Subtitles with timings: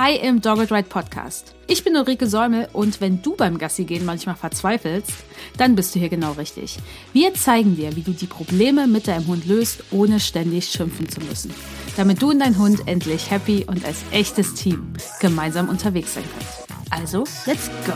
[0.00, 1.56] Hi im Dogged Ride Podcast.
[1.66, 5.12] Ich bin Ulrike Säumel und wenn du beim Gassi gehen manchmal verzweifelst,
[5.56, 6.78] dann bist du hier genau richtig.
[7.12, 11.20] Wir zeigen dir, wie du die Probleme mit deinem Hund löst, ohne ständig schimpfen zu
[11.22, 11.52] müssen.
[11.96, 16.92] Damit du und dein Hund endlich happy und als echtes Team gemeinsam unterwegs sein könnt.
[16.92, 17.94] Also, let's go!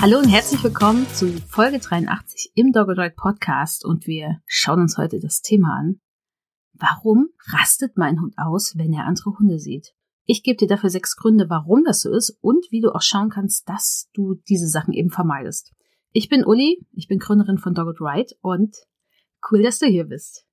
[0.00, 4.96] Hallo und herzlich willkommen zu Folge 83 im Dogged Ride Podcast und wir schauen uns
[4.96, 6.00] heute das Thema an,
[6.82, 9.94] Warum rastet mein Hund aus, wenn er andere Hunde sieht?
[10.24, 13.30] Ich gebe dir dafür sechs Gründe, warum das so ist und wie du auch schauen
[13.30, 15.72] kannst, dass du diese Sachen eben vermeidest.
[16.10, 18.74] Ich bin Uli, ich bin Gründerin von Dogged Ride und
[19.48, 20.44] cool, dass du hier bist.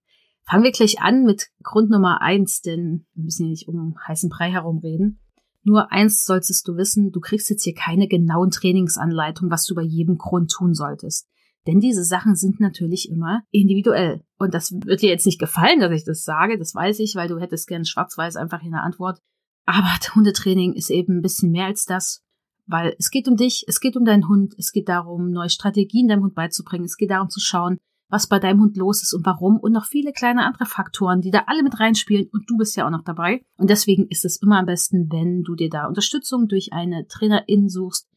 [0.43, 4.29] Fangen wir gleich an mit Grund Nummer eins, denn wir müssen ja nicht um heißen
[4.29, 5.19] Brei herumreden.
[5.63, 9.81] Nur eins solltest du wissen, du kriegst jetzt hier keine genauen Trainingsanleitungen, was du bei
[9.81, 11.27] jedem Grund tun solltest.
[11.67, 14.23] Denn diese Sachen sind natürlich immer individuell.
[14.37, 17.27] Und das wird dir jetzt nicht gefallen, dass ich das sage, das weiß ich, weil
[17.27, 19.19] du hättest gern schwarz-weiß einfach in der Antwort.
[19.65, 22.23] Aber Hundetraining ist eben ein bisschen mehr als das,
[22.65, 26.07] weil es geht um dich, es geht um deinen Hund, es geht darum, neue Strategien
[26.07, 27.77] deinem Hund beizubringen, es geht darum zu schauen,
[28.09, 31.31] was bei deinem Hund los ist und warum und noch viele kleine andere Faktoren, die
[31.31, 33.43] da alle mit reinspielen und du bist ja auch noch dabei.
[33.57, 37.69] Und deswegen ist es immer am besten, wenn du dir da Unterstützung durch eine Trainerin
[37.69, 38.07] suchst,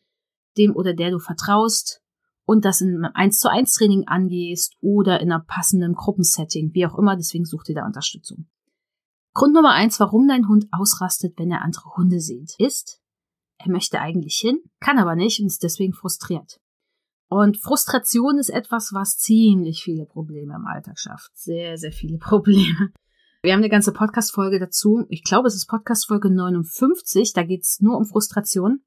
[0.57, 2.02] dem oder der du vertraust,
[2.45, 6.87] und das in einem 1 zu 1 Training angehst oder in einer passenden Gruppensetting, wie
[6.87, 8.47] auch immer, deswegen such dir da Unterstützung.
[9.35, 13.01] Grund Nummer eins, warum dein Hund ausrastet, wenn er andere Hunde sieht, ist,
[13.59, 16.61] er möchte eigentlich hin, kann aber nicht und ist deswegen frustriert.
[17.29, 21.31] Und Frustration ist etwas, was ziemlich viele Probleme im Alltag schafft.
[21.35, 22.93] Sehr, sehr viele Probleme.
[23.43, 25.07] Wir haben eine ganze Podcast-Folge dazu.
[25.09, 27.33] Ich glaube, es ist Podcast-Folge 59.
[27.33, 28.83] Da geht es nur um Frustration.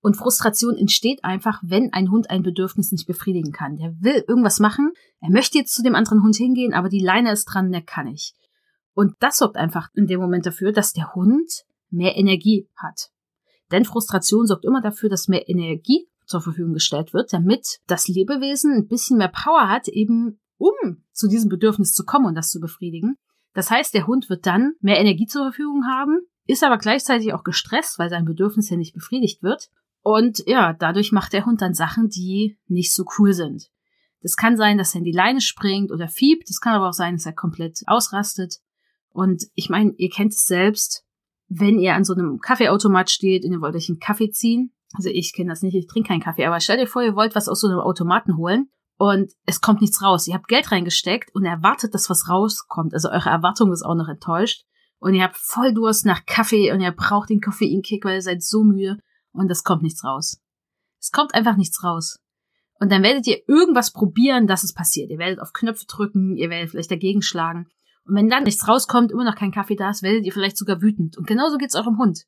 [0.00, 3.76] Und Frustration entsteht einfach, wenn ein Hund ein Bedürfnis nicht befriedigen kann.
[3.76, 7.32] Der will irgendwas machen, er möchte jetzt zu dem anderen Hund hingehen, aber die Leine
[7.32, 8.34] ist dran, der kann nicht.
[8.94, 13.10] Und das sorgt einfach in dem Moment dafür, dass der Hund mehr Energie hat.
[13.70, 18.72] Denn Frustration sorgt immer dafür, dass mehr Energie zur Verfügung gestellt wird, damit das Lebewesen
[18.72, 20.74] ein bisschen mehr Power hat, eben um
[21.12, 23.16] zu diesem Bedürfnis zu kommen und das zu befriedigen.
[23.54, 27.44] Das heißt, der Hund wird dann mehr Energie zur Verfügung haben, ist aber gleichzeitig auch
[27.44, 29.70] gestresst, weil sein Bedürfnis ja nicht befriedigt wird
[30.08, 33.68] und ja, dadurch macht der Hund dann Sachen, die nicht so cool sind.
[34.22, 36.48] Das kann sein, dass er in die Leine springt oder fiebt.
[36.48, 38.56] Das kann aber auch sein, dass er komplett ausrastet.
[39.10, 41.04] Und ich meine, ihr kennt es selbst,
[41.48, 44.72] wenn ihr an so einem Kaffeeautomat steht und ihr wollt euch einen Kaffee ziehen.
[44.94, 47.34] Also ich kenne das nicht, ich trinke keinen Kaffee, aber stellt ihr vor, ihr wollt
[47.34, 50.26] was aus so einem Automaten holen und es kommt nichts raus.
[50.26, 52.94] Ihr habt Geld reingesteckt und erwartet, dass was rauskommt.
[52.94, 54.64] Also eure Erwartung ist auch noch enttäuscht.
[55.00, 58.42] Und ihr habt voll Durst nach Kaffee und ihr braucht den Koffeinkick, weil ihr seid
[58.42, 58.96] so müde
[59.38, 60.40] und es kommt nichts raus.
[61.00, 62.18] Es kommt einfach nichts raus.
[62.80, 65.10] Und dann werdet ihr irgendwas probieren, dass es passiert.
[65.10, 67.68] Ihr werdet auf Knöpfe drücken, ihr werdet vielleicht dagegen schlagen.
[68.04, 70.80] Und wenn dann nichts rauskommt, immer noch kein Kaffee da ist, werdet ihr vielleicht sogar
[70.80, 71.16] wütend.
[71.18, 72.24] Und genauso geht's eurem Hund.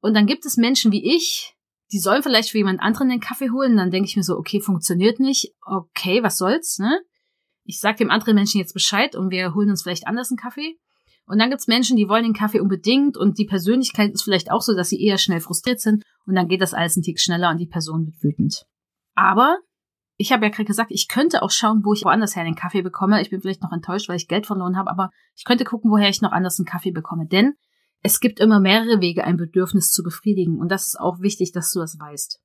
[0.00, 1.54] Und dann gibt es Menschen wie ich,
[1.92, 3.76] die sollen vielleicht für jemand anderen den Kaffee holen.
[3.76, 5.54] Dann denke ich mir so, okay, funktioniert nicht.
[5.64, 7.00] Okay, was soll's, ne?
[7.64, 10.78] Ich sag dem anderen Menschen jetzt Bescheid und wir holen uns vielleicht anders einen Kaffee.
[11.26, 14.60] Und dann gibt's Menschen, die wollen den Kaffee unbedingt und die Persönlichkeit ist vielleicht auch
[14.60, 17.50] so, dass sie eher schnell frustriert sind und dann geht das alles ein Tick schneller
[17.50, 18.66] und die Person wird wütend.
[19.14, 19.58] Aber
[20.16, 22.82] ich habe ja gerade gesagt, ich könnte auch schauen, wo ich woanders her den Kaffee
[22.82, 23.20] bekomme.
[23.20, 26.08] Ich bin vielleicht noch enttäuscht, weil ich Geld verloren habe, aber ich könnte gucken, woher
[26.08, 27.26] ich noch anders einen Kaffee bekomme.
[27.26, 27.54] Denn
[28.00, 30.58] es gibt immer mehrere Wege, ein Bedürfnis zu befriedigen.
[30.58, 32.38] Und das ist auch wichtig, dass du das weißt.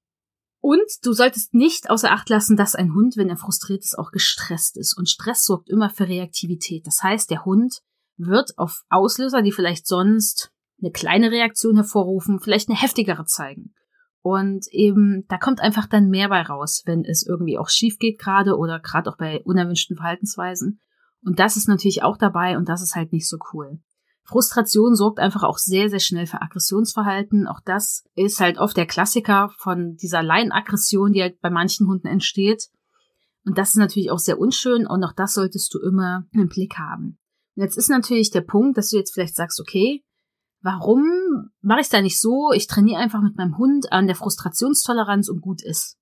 [0.62, 4.12] Und du solltest nicht außer Acht lassen, dass ein Hund, wenn er frustriert ist, auch
[4.12, 4.98] gestresst ist.
[4.98, 6.88] Und Stress sorgt immer für Reaktivität.
[6.88, 7.82] Das heißt, der Hund
[8.20, 13.74] wird auf Auslöser, die vielleicht sonst eine kleine Reaktion hervorrufen, vielleicht eine heftigere zeigen.
[14.22, 18.20] Und eben, da kommt einfach dann mehr bei raus, wenn es irgendwie auch schief geht
[18.20, 20.82] gerade oder gerade auch bei unerwünschten Verhaltensweisen.
[21.24, 23.80] Und das ist natürlich auch dabei und das ist halt nicht so cool.
[24.24, 27.48] Frustration sorgt einfach auch sehr, sehr schnell für Aggressionsverhalten.
[27.48, 32.08] Auch das ist halt oft der Klassiker von dieser Laienaggression, die halt bei manchen Hunden
[32.08, 32.68] entsteht.
[33.44, 36.78] Und das ist natürlich auch sehr unschön und auch das solltest du immer im Blick
[36.78, 37.18] haben.
[37.56, 40.04] Und jetzt ist natürlich der Punkt, dass du jetzt vielleicht sagst, okay,
[40.62, 42.52] warum mache ich es da nicht so?
[42.54, 45.98] Ich trainiere einfach mit meinem Hund an der Frustrationstoleranz und gut ist.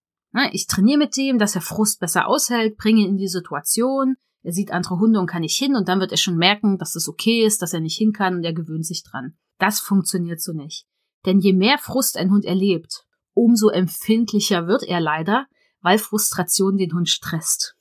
[0.51, 4.53] Ich trainiere mit dem, dass er Frust besser aushält, bringe ihn in die Situation, er
[4.53, 7.09] sieht andere Hunde und kann nicht hin und dann wird er schon merken, dass es
[7.09, 9.35] okay ist, dass er nicht hin kann und er gewöhnt sich dran.
[9.57, 10.85] Das funktioniert so nicht.
[11.25, 15.47] Denn je mehr Frust ein Hund erlebt, umso empfindlicher wird er leider,
[15.81, 17.75] weil Frustration den Hund stresst.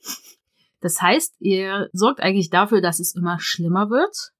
[0.87, 4.31] Das heißt, ihr sorgt eigentlich dafür, dass es immer schlimmer wird,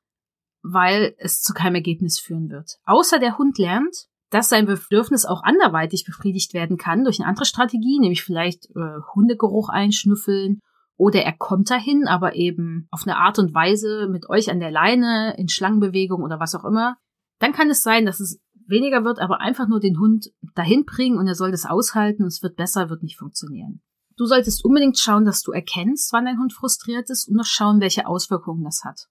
[0.62, 2.78] weil es zu keinem Ergebnis führen wird.
[2.86, 7.44] Außer der Hund lernt, dass sein Bedürfnis auch anderweitig befriedigt werden kann durch eine andere
[7.44, 10.62] Strategie, nämlich vielleicht äh, Hundegeruch einschnüffeln
[10.96, 14.72] Oder er kommt dahin, aber eben auf eine Art und Weise mit euch an der
[14.72, 16.96] Leine, in Schlangenbewegung oder was auch immer.
[17.40, 21.18] Dann kann es sein, dass es weniger wird, aber einfach nur den Hund dahin bringen
[21.18, 23.82] und er soll das aushalten und es wird besser, wird nicht funktionieren.
[24.18, 27.80] Du solltest unbedingt schauen, dass du erkennst, wann dein Hund frustriert ist und noch schauen,
[27.80, 29.08] welche Auswirkungen das hat.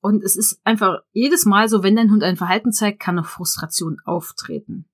[0.00, 3.26] Und es ist einfach jedes Mal so, wenn dein Hund ein Verhalten zeigt, kann noch
[3.26, 4.86] Frustration auftreten.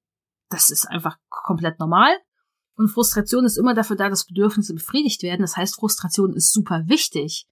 [0.48, 2.16] Das ist einfach komplett normal.
[2.76, 5.42] Und Frustration ist immer dafür da, dass Bedürfnisse befriedigt werden.
[5.42, 7.48] Das heißt, Frustration ist super wichtig.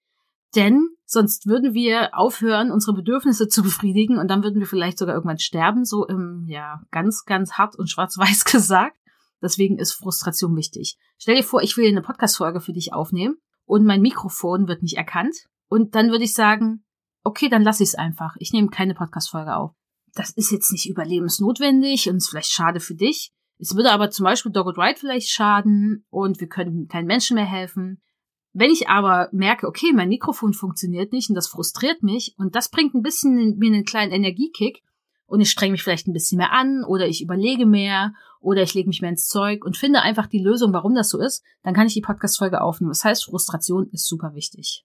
[0.54, 5.14] Denn sonst würden wir aufhören, unsere Bedürfnisse zu befriedigen und dann würden wir vielleicht sogar
[5.14, 8.96] irgendwann sterben, so im, ja, ganz, ganz hart und schwarz-weiß gesagt.
[9.44, 10.96] Deswegen ist Frustration wichtig.
[11.18, 13.36] Stell dir vor, ich will eine Podcast-Folge für dich aufnehmen
[13.66, 15.36] und mein Mikrofon wird nicht erkannt.
[15.68, 16.86] Und dann würde ich sagen,
[17.24, 18.36] okay, dann lass ich es einfach.
[18.38, 19.72] Ich nehme keine Podcast-Folge auf.
[20.14, 23.32] Das ist jetzt nicht überlebensnotwendig und ist vielleicht schade für dich.
[23.58, 27.44] Es würde aber zum Beispiel Dogged Ride vielleicht schaden und wir könnten keinen Menschen mehr
[27.44, 28.00] helfen.
[28.54, 32.70] Wenn ich aber merke, okay, mein Mikrofon funktioniert nicht und das frustriert mich und das
[32.70, 34.80] bringt ein bisschen mir einen kleinen Energiekick
[35.26, 38.74] und ich strenge mich vielleicht ein bisschen mehr an oder ich überlege mehr oder ich
[38.74, 41.74] lege mich mehr ins Zeug und finde einfach die Lösung, warum das so ist, dann
[41.74, 42.90] kann ich die Podcast-Folge aufnehmen.
[42.90, 44.84] Das heißt, Frustration ist super wichtig.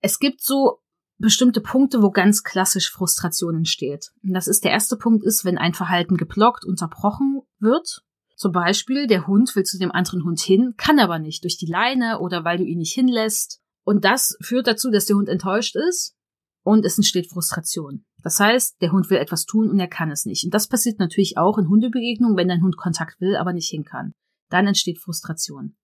[0.00, 0.80] Es gibt so
[1.18, 4.12] bestimmte Punkte, wo ganz klassisch Frustration entsteht.
[4.22, 8.02] Und das ist der erste Punkt ist, wenn ein Verhalten geblockt, unterbrochen wird
[8.38, 11.66] zum Beispiel, der Hund will zu dem anderen Hund hin, kann aber nicht durch die
[11.66, 13.60] Leine oder weil du ihn nicht hinlässt.
[13.82, 16.14] Und das führt dazu, dass der Hund enttäuscht ist
[16.62, 18.04] und es entsteht Frustration.
[18.22, 20.44] Das heißt, der Hund will etwas tun und er kann es nicht.
[20.44, 23.84] Und das passiert natürlich auch in Hundebegegnungen, wenn dein Hund Kontakt will, aber nicht hin
[23.84, 24.12] kann.
[24.50, 25.76] Dann entsteht Frustration.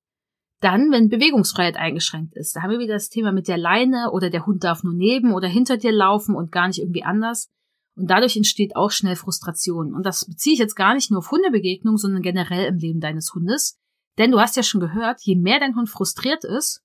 [0.61, 4.31] Dann, wenn Bewegungsfreiheit eingeschränkt ist, da haben wir wieder das Thema mit der Leine oder
[4.31, 7.51] der Hund darf nur neben oder hinter dir laufen und gar nicht irgendwie anders.
[7.97, 9.95] Und dadurch entsteht auch schnell Frustration.
[9.95, 13.33] Und das beziehe ich jetzt gar nicht nur auf Hundebegegnungen, sondern generell im Leben deines
[13.35, 13.79] Hundes.
[14.19, 16.83] Denn du hast ja schon gehört, je mehr dein Hund frustriert ist,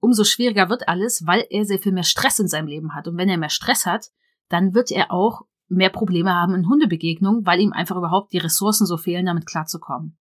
[0.00, 3.08] umso schwieriger wird alles, weil er sehr viel mehr Stress in seinem Leben hat.
[3.08, 4.10] Und wenn er mehr Stress hat,
[4.50, 8.86] dann wird er auch mehr Probleme haben in Hundebegegnungen, weil ihm einfach überhaupt die Ressourcen
[8.86, 10.18] so fehlen, damit klarzukommen.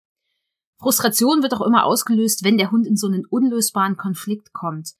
[0.78, 4.94] Frustration wird auch immer ausgelöst, wenn der Hund in so einen unlösbaren Konflikt kommt.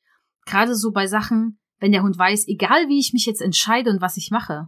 [0.46, 4.02] Gerade so bei Sachen, wenn der Hund weiß, egal wie ich mich jetzt entscheide und
[4.02, 4.68] was ich mache,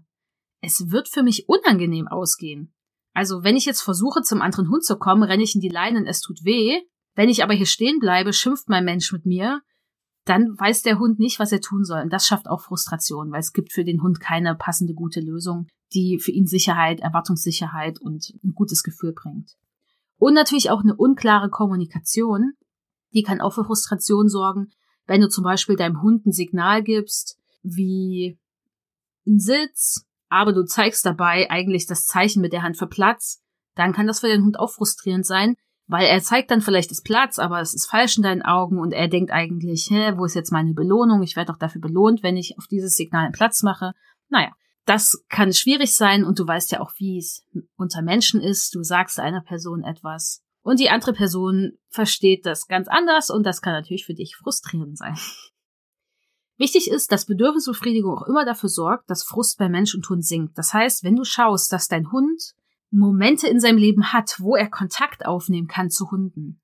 [0.62, 2.74] es wird für mich unangenehm ausgehen.
[3.13, 6.00] Also wenn ich jetzt versuche, zum anderen Hund zu kommen, renne ich in die Leine
[6.00, 6.80] und es tut weh.
[7.13, 9.62] Wenn ich aber hier stehen bleibe, schimpft mein Mensch mit mir,
[10.25, 12.01] dann weiß der Hund nicht, was er tun soll.
[12.01, 15.68] Und das schafft auch Frustration, weil es gibt für den Hund keine passende gute Lösung,
[15.94, 19.57] die für ihn Sicherheit, Erwartungssicherheit und ein gutes Gefühl bringt.
[20.18, 22.53] Und natürlich auch eine unklare Kommunikation,
[23.13, 24.71] die kann auch für Frustration sorgen,
[25.07, 28.38] wenn du zum Beispiel deinem Hund ein Signal gibst, wie
[29.25, 33.41] ein Sitz, aber du zeigst dabei eigentlich das Zeichen mit der Hand für Platz,
[33.75, 35.56] dann kann das für den Hund auch frustrierend sein,
[35.91, 38.93] weil er zeigt dann vielleicht das Platz, aber es ist falsch in deinen Augen und
[38.93, 41.21] er denkt eigentlich, hä, wo ist jetzt meine Belohnung?
[41.21, 43.91] Ich werde doch dafür belohnt, wenn ich auf dieses Signal einen Platz mache.
[44.29, 44.53] Naja,
[44.85, 47.45] das kann schwierig sein und du weißt ja auch, wie es
[47.75, 48.73] unter Menschen ist.
[48.73, 53.61] Du sagst einer Person etwas und die andere Person versteht das ganz anders und das
[53.61, 55.17] kann natürlich für dich frustrierend sein.
[56.57, 60.57] Wichtig ist, dass Bedürfnisbefriedigung auch immer dafür sorgt, dass Frust bei Mensch und Hund sinkt.
[60.57, 62.53] Das heißt, wenn du schaust, dass dein Hund
[62.91, 66.61] Momente in seinem Leben hat, wo er Kontakt aufnehmen kann zu Hunden,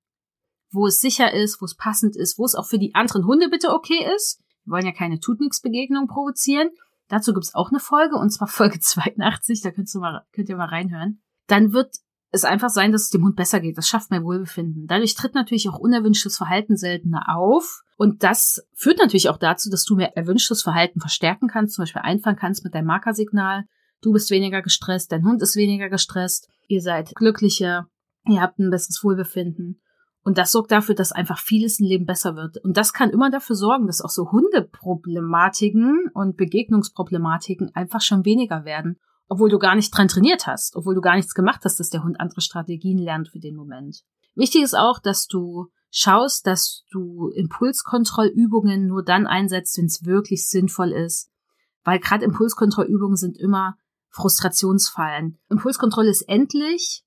[0.71, 3.49] wo es sicher ist, wo es passend ist, wo es auch für die anderen Hunde
[3.49, 4.41] bitte okay ist.
[4.65, 6.69] Wir wollen ja keine Tutnix-Begegnung provozieren.
[7.07, 10.57] Dazu gibt's auch eine Folge, und zwar Folge 82, da könnt ihr mal, könnt ihr
[10.57, 11.21] mal reinhören.
[11.47, 11.95] Dann wird
[12.31, 13.77] es einfach sein, dass es dem Hund besser geht.
[13.77, 14.85] Das schafft mehr Wohlbefinden.
[14.87, 17.83] Dadurch tritt natürlich auch unerwünschtes Verhalten seltener auf.
[17.95, 22.01] Und das führt natürlich auch dazu, dass du mehr erwünschtes Verhalten verstärken kannst, zum Beispiel
[22.01, 23.65] einfangen kannst mit deinem Markersignal.
[24.01, 27.89] Du bist weniger gestresst, dein Hund ist weniger gestresst, ihr seid glücklicher,
[28.27, 29.81] ihr habt ein besseres Wohlbefinden.
[30.23, 32.57] Und das sorgt dafür, dass einfach vieles im Leben besser wird.
[32.63, 38.65] Und das kann immer dafür sorgen, dass auch so Hundeproblematiken und Begegnungsproblematiken einfach schon weniger
[38.65, 38.97] werden
[39.29, 42.03] obwohl du gar nicht dran trainiert hast, obwohl du gar nichts gemacht hast, dass der
[42.03, 44.03] Hund andere Strategien lernt für den Moment.
[44.35, 50.47] Wichtig ist auch, dass du schaust, dass du Impulskontrollübungen nur dann einsetzt, wenn es wirklich
[50.47, 51.29] sinnvoll ist,
[51.83, 53.77] weil gerade Impulskontrollübungen sind immer
[54.17, 55.37] Frustrationsfallen.
[55.49, 57.03] Impulskontrolle ist endlich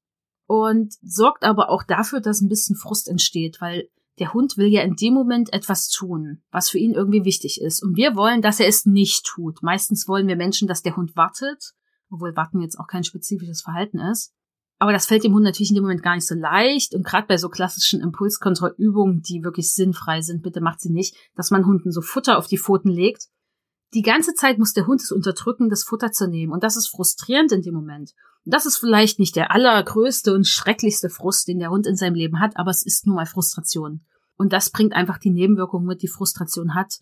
[0.47, 3.89] und sorgt aber auch dafür, dass ein bisschen Frust entsteht, weil
[4.19, 7.83] der Hund will ja in dem Moment etwas tun, was für ihn irgendwie wichtig ist.
[7.83, 9.63] Und wir wollen, dass er es nicht tut.
[9.63, 11.75] Meistens wollen wir Menschen, dass der Hund wartet
[12.11, 14.35] obwohl Warten jetzt auch kein spezifisches Verhalten ist.
[14.79, 16.95] Aber das fällt dem Hund natürlich in dem Moment gar nicht so leicht.
[16.95, 21.51] Und gerade bei so klassischen Impulskontrollübungen, die wirklich sinnfrei sind, bitte macht sie nicht, dass
[21.51, 23.29] man Hunden so Futter auf die Pfoten legt.
[23.93, 26.53] Die ganze Zeit muss der Hund es unterdrücken, das Futter zu nehmen.
[26.53, 28.15] Und das ist frustrierend in dem Moment.
[28.45, 32.15] Und das ist vielleicht nicht der allergrößte und schrecklichste Frust, den der Hund in seinem
[32.15, 34.01] Leben hat, aber es ist nun mal Frustration.
[34.37, 37.01] Und das bringt einfach die Nebenwirkung mit, die Frustration hat.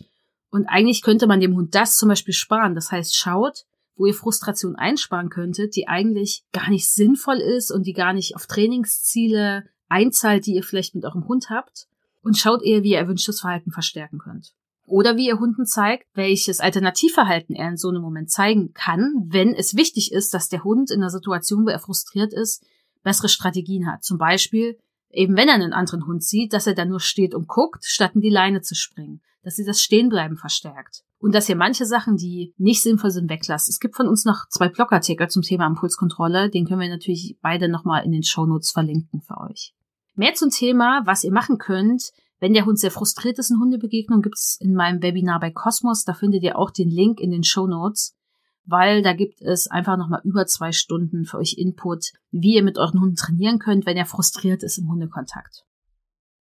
[0.50, 2.74] Und eigentlich könnte man dem Hund das zum Beispiel sparen.
[2.74, 3.66] Das heißt, schaut,
[3.96, 8.34] wo ihr Frustration einsparen könntet, die eigentlich gar nicht sinnvoll ist und die gar nicht
[8.34, 11.86] auf Trainingsziele einzahlt, die ihr vielleicht mit eurem Hund habt.
[12.22, 14.54] Und schaut eher, wie ihr erwünschtes Verhalten verstärken könnt.
[14.88, 19.52] Oder wie ihr Hunden zeigt, welches Alternativverhalten er in so einem Moment zeigen kann, wenn
[19.54, 22.64] es wichtig ist, dass der Hund in einer Situation, wo er frustriert ist,
[23.02, 24.02] bessere Strategien hat.
[24.02, 24.78] Zum Beispiel,
[25.10, 28.12] eben wenn er einen anderen Hund sieht, dass er dann nur steht und guckt, statt
[28.14, 29.20] in die Leine zu springen.
[29.42, 31.04] Dass sie das Stehenbleiben verstärkt.
[31.18, 33.68] Und dass ihr manche Sachen, die nicht sinnvoll sind, weglasst.
[33.68, 36.48] Es gibt von uns noch zwei Blogartikel zum Thema Impulskontrolle.
[36.48, 39.74] Den können wir natürlich beide nochmal in den Shownotes verlinken für euch.
[40.14, 44.22] Mehr zum Thema, was ihr machen könnt, wenn der Hund sehr frustriert ist in Hundebegegnung,
[44.22, 46.04] gibt's in meinem Webinar bei Cosmos.
[46.04, 48.16] Da findet ihr auch den Link in den Show Notes,
[48.64, 52.78] weil da gibt es einfach nochmal über zwei Stunden für euch Input, wie ihr mit
[52.78, 55.64] euren Hunden trainieren könnt, wenn er frustriert ist im Hundekontakt.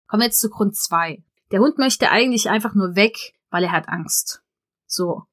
[0.07, 1.23] Kommen wir jetzt zu Grund zwei.
[1.51, 3.17] Der Hund möchte eigentlich einfach nur weg,
[3.49, 4.41] weil er hat Angst.
[4.85, 5.23] So.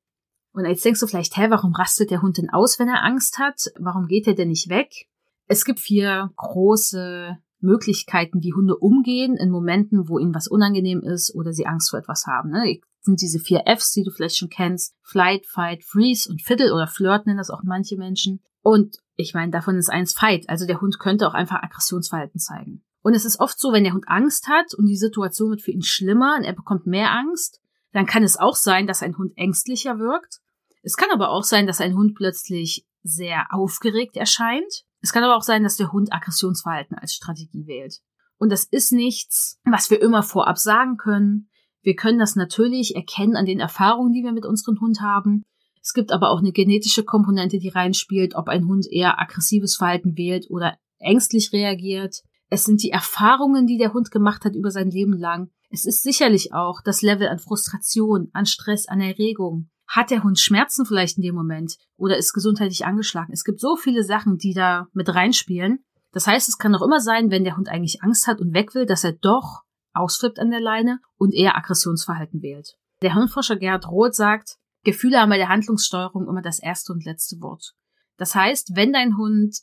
[0.53, 3.39] Und jetzt denkst du vielleicht, hä, warum rastet der Hund denn aus, wenn er Angst
[3.39, 3.71] hat?
[3.79, 5.07] Warum geht er denn nicht weg?
[5.47, 11.35] Es gibt vier große Möglichkeiten, wie Hunde umgehen in Momenten, wo ihnen was unangenehm ist
[11.35, 12.51] oder sie Angst vor etwas haben.
[12.51, 12.81] Ne?
[13.09, 14.95] sind diese vier Fs, die du vielleicht schon kennst.
[15.03, 18.41] Flight, Fight, Freeze und Fiddle oder Flirt nennen das auch manche Menschen.
[18.63, 20.49] Und ich meine, davon ist eins Fight.
[20.49, 22.83] Also der Hund könnte auch einfach Aggressionsverhalten zeigen.
[23.03, 25.71] Und es ist oft so, wenn der Hund Angst hat und die Situation wird für
[25.71, 27.61] ihn schlimmer und er bekommt mehr Angst,
[27.93, 30.41] dann kann es auch sein, dass ein Hund ängstlicher wirkt.
[30.83, 35.37] Es kann aber auch sein, dass ein Hund plötzlich sehr aufgeregt erscheint es kann aber
[35.37, 38.01] auch sein, dass der Hund Aggressionsverhalten als Strategie wählt.
[38.39, 41.49] Und das ist nichts, was wir immer vorab sagen können.
[41.83, 45.45] Wir können das natürlich erkennen an den Erfahrungen, die wir mit unserem Hund haben.
[45.83, 50.17] Es gibt aber auch eine genetische Komponente, die reinspielt, ob ein Hund eher aggressives Verhalten
[50.17, 52.23] wählt oder ängstlich reagiert.
[52.51, 55.51] Es sind die Erfahrungen, die der Hund gemacht hat über sein Leben lang.
[55.71, 59.71] Es ist sicherlich auch das Level an Frustration, an Stress, an Erregung.
[59.89, 63.33] Hat der Hund Schmerzen vielleicht in dem Moment oder ist gesundheitlich angeschlagen?
[63.33, 65.83] Es gibt so viele Sachen, die da mit reinspielen.
[66.13, 68.75] Das heißt, es kann auch immer sein, wenn der Hund eigentlich Angst hat und weg
[68.75, 69.63] will, dass er doch
[69.95, 72.77] ausflippt an der Leine und eher Aggressionsverhalten wählt.
[73.01, 77.41] Der Hirnforscher Gerhard Roth sagt, Gefühle haben bei der Handlungssteuerung immer das erste und letzte
[77.41, 77.75] Wort.
[78.17, 79.57] Das heißt, wenn dein Hund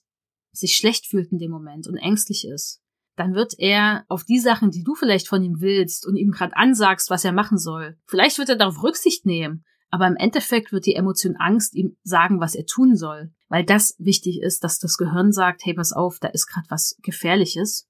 [0.52, 2.82] sich schlecht fühlt in dem Moment und ängstlich ist,
[3.16, 6.56] dann wird er auf die Sachen, die du vielleicht von ihm willst und ihm gerade
[6.56, 10.86] ansagst, was er machen soll, vielleicht wird er darauf Rücksicht nehmen, aber im Endeffekt wird
[10.86, 13.32] die Emotion Angst ihm sagen, was er tun soll.
[13.48, 16.98] Weil das wichtig ist, dass das Gehirn sagt, hey, pass auf, da ist gerade was
[17.02, 17.88] Gefährliches.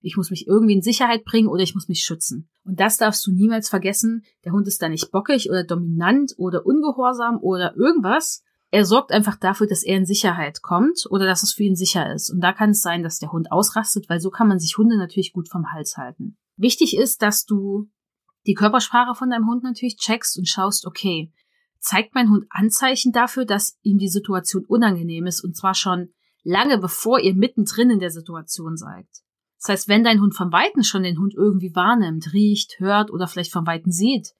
[0.00, 2.50] Ich muss mich irgendwie in Sicherheit bringen oder ich muss mich schützen.
[2.64, 4.24] Und das darfst du niemals vergessen.
[4.44, 8.42] Der Hund ist da nicht bockig oder dominant oder ungehorsam oder irgendwas.
[8.70, 12.12] Er sorgt einfach dafür, dass er in Sicherheit kommt oder dass es für ihn sicher
[12.12, 12.30] ist.
[12.30, 14.98] Und da kann es sein, dass der Hund ausrastet, weil so kann man sich Hunde
[14.98, 16.36] natürlich gut vom Hals halten.
[16.56, 17.88] Wichtig ist, dass du
[18.46, 21.32] die Körpersprache von deinem Hund natürlich checkst und schaust, okay,
[21.78, 26.10] zeigt mein Hund Anzeichen dafür, dass ihm die Situation unangenehm ist und zwar schon
[26.42, 29.06] lange bevor ihr mittendrin in der Situation seid.
[29.58, 33.26] Das heißt, wenn dein Hund vom Weiten schon den Hund irgendwie wahrnimmt, riecht, hört oder
[33.26, 34.34] vielleicht vom Weiten sieht,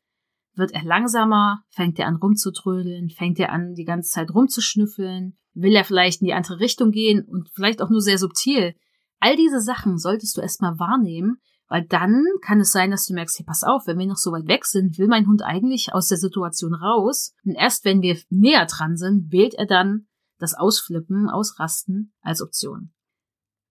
[0.55, 5.75] wird er langsamer, fängt er an rumzutrödeln, fängt er an die ganze Zeit rumzuschnüffeln, will
[5.75, 8.75] er vielleicht in die andere Richtung gehen und vielleicht auch nur sehr subtil.
[9.19, 13.39] All diese Sachen solltest du erstmal wahrnehmen, weil dann kann es sein, dass du merkst,
[13.39, 16.09] hey, pass auf, wenn wir noch so weit weg sind, will mein Hund eigentlich aus
[16.09, 17.35] der Situation raus.
[17.45, 20.07] Und erst wenn wir näher dran sind, wählt er dann
[20.39, 22.93] das Ausflippen, Ausrasten als Option.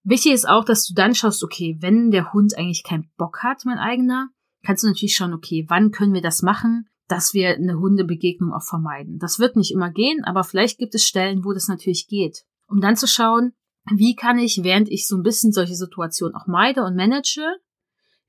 [0.04, 3.64] Wichtig ist auch, dass du dann schaust, okay, wenn der Hund eigentlich keinen Bock hat,
[3.66, 4.30] mein eigener,
[4.66, 8.64] kannst du natürlich schauen, okay, wann können wir das machen, dass wir eine Hundebegegnung auch
[8.64, 9.20] vermeiden.
[9.20, 12.44] Das wird nicht immer gehen, aber vielleicht gibt es Stellen, wo das natürlich geht.
[12.68, 13.54] Um dann zu schauen,
[13.92, 17.42] wie kann ich, während ich so ein bisschen solche Situationen auch meide und manage,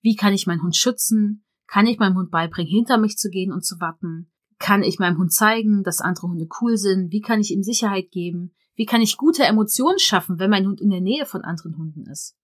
[0.04, 1.44] wie kann ich meinen Hund schützen?
[1.66, 4.30] Kann ich meinem Hund beibringen, hinter mich zu gehen und zu warten?
[4.58, 7.10] Kann ich meinem Hund zeigen, dass andere Hunde cool sind?
[7.10, 8.54] Wie kann ich ihm Sicherheit geben?
[8.74, 12.04] Wie kann ich gute Emotionen schaffen, wenn mein Hund in der Nähe von anderen Hunden
[12.10, 12.36] ist?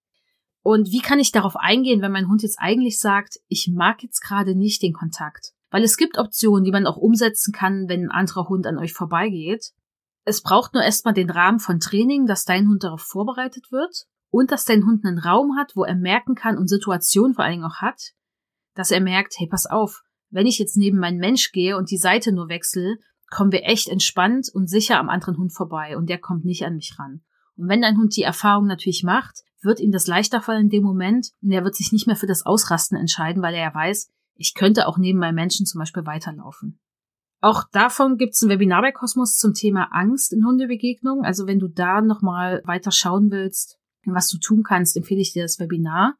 [0.62, 4.20] Und wie kann ich darauf eingehen, wenn mein Hund jetzt eigentlich sagt, ich mag jetzt
[4.20, 5.52] gerade nicht den Kontakt?
[5.70, 8.94] Weil es gibt Optionen, die man auch umsetzen kann, wenn ein anderer Hund an euch
[8.94, 9.72] vorbeigeht.
[10.24, 14.50] Es braucht nur erstmal den Rahmen von Training, dass dein Hund darauf vorbereitet wird und
[14.50, 17.64] dass dein Hund einen Raum hat, wo er merken kann und Situationen vor allen Dingen
[17.64, 18.12] auch hat,
[18.74, 21.98] dass er merkt, hey, pass auf, wenn ich jetzt neben meinen Mensch gehe und die
[21.98, 22.96] Seite nur wechsle,
[23.28, 26.76] kommen wir echt entspannt und sicher am anderen Hund vorbei und der kommt nicht an
[26.76, 27.22] mich ran.
[27.56, 30.82] Und wenn dein Hund die Erfahrung natürlich macht, wird ihm das leichter fallen in dem
[30.82, 34.10] Moment und er wird sich nicht mehr für das Ausrasten entscheiden, weil er ja weiß,
[34.34, 36.80] ich könnte auch neben meinem Menschen zum Beispiel weiterlaufen.
[37.42, 41.24] Auch davon gibt es ein Webinar bei Kosmos zum Thema Angst in Hundebegegnungen.
[41.24, 45.42] Also wenn du da nochmal weiter schauen willst, was du tun kannst, empfehle ich dir
[45.42, 46.16] das Webinar.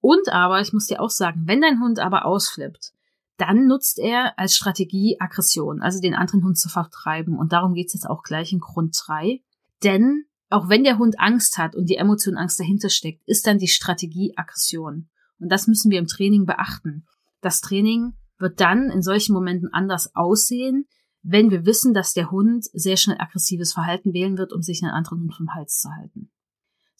[0.00, 2.92] Und aber, ich muss dir auch sagen, wenn dein Hund aber ausflippt,
[3.36, 7.36] dann nutzt er als Strategie Aggression, also den anderen Hund zu vertreiben.
[7.36, 9.42] Und darum geht's jetzt auch gleich in Grund drei.
[9.82, 13.58] Denn auch wenn der Hund Angst hat und die Emotion Angst dahinter steckt, ist dann
[13.58, 15.08] die Strategie Aggression.
[15.40, 17.06] Und das müssen wir im Training beachten.
[17.40, 20.86] Das Training wird dann in solchen Momenten anders aussehen,
[21.22, 24.92] wenn wir wissen, dass der Hund sehr schnell aggressives Verhalten wählen wird, um sich einen
[24.92, 26.30] anderen Hund vom Hals zu halten.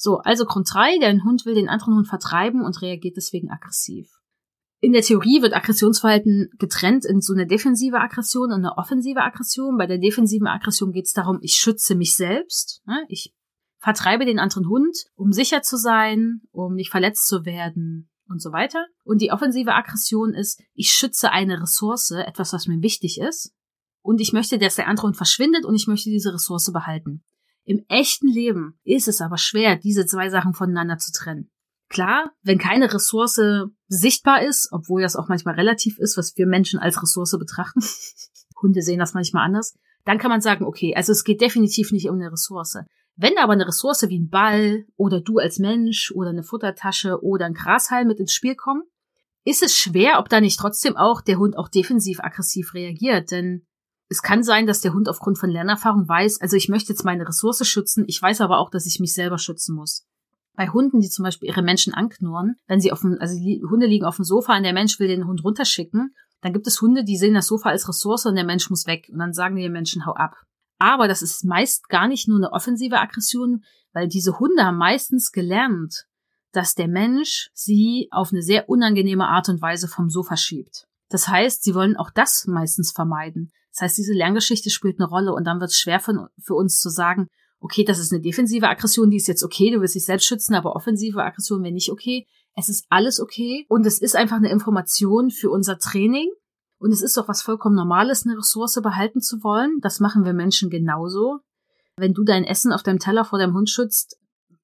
[0.04, 4.10] So, also Grund drei: dein Hund will den anderen Hund vertreiben und reagiert deswegen aggressiv.
[4.80, 9.78] In der Theorie wird Aggressionsverhalten getrennt in so eine defensive Aggression und eine offensive Aggression.
[9.78, 12.82] Bei der defensiven Aggression geht es darum, ich schütze mich selbst.
[12.84, 13.02] Ne?
[13.08, 13.32] Ich
[13.78, 18.52] vertreibe den anderen Hund, um sicher zu sein, um nicht verletzt zu werden und so
[18.52, 18.84] weiter.
[19.04, 23.54] Und die offensive Aggression ist, ich schütze eine Ressource, etwas, was mir wichtig ist.
[24.02, 27.24] Und ich möchte, dass der andere Hund verschwindet und ich möchte diese Ressource behalten.
[27.64, 31.50] Im echten Leben ist es aber schwer, diese zwei Sachen voneinander zu trennen.
[31.88, 33.40] Klar, wenn keine Ressource
[33.88, 37.80] sichtbar ist, obwohl das auch manchmal relativ ist, was wir Menschen als Ressource betrachten,
[38.62, 42.08] Hunde sehen das manchmal anders, dann kann man sagen, okay, also es geht definitiv nicht
[42.08, 42.78] um eine Ressource.
[43.16, 47.46] Wenn aber eine Ressource wie ein Ball oder du als Mensch oder eine Futtertasche oder
[47.46, 48.82] ein Grashalm mit ins Spiel kommen,
[49.44, 53.30] ist es schwer, ob da nicht trotzdem auch der Hund auch defensiv aggressiv reagiert.
[53.30, 53.66] Denn
[54.08, 57.26] es kann sein, dass der Hund aufgrund von Lernerfahrung weiß, also ich möchte jetzt meine
[57.26, 60.06] Ressource schützen, ich weiß aber auch, dass ich mich selber schützen muss.
[60.56, 63.86] Bei Hunden, die zum Beispiel ihre Menschen anknurren, wenn sie auf dem, also die Hunde
[63.86, 67.04] liegen auf dem Sofa und der Mensch will den Hund runterschicken, dann gibt es Hunde,
[67.04, 69.08] die sehen das Sofa als Ressource und der Mensch muss weg.
[69.10, 70.36] Und dann sagen die Menschen, hau ab.
[70.78, 75.32] Aber das ist meist gar nicht nur eine offensive Aggression, weil diese Hunde haben meistens
[75.32, 76.04] gelernt,
[76.52, 80.86] dass der Mensch sie auf eine sehr unangenehme Art und Weise vom Sofa schiebt.
[81.08, 83.50] Das heißt, sie wollen auch das meistens vermeiden.
[83.74, 86.78] Das heißt, diese Lerngeschichte spielt eine Rolle und dann wird es schwer von, für uns
[86.78, 87.26] zu sagen,
[87.58, 90.54] okay, das ist eine defensive Aggression, die ist jetzt okay, du willst dich selbst schützen,
[90.54, 92.26] aber offensive Aggression wäre nicht okay.
[92.54, 96.30] Es ist alles okay und es ist einfach eine Information für unser Training
[96.78, 99.78] und es ist doch was vollkommen Normales, eine Ressource behalten zu wollen.
[99.80, 101.40] Das machen wir Menschen genauso.
[101.96, 104.18] Wenn du dein Essen auf deinem Teller vor deinem Hund schützt,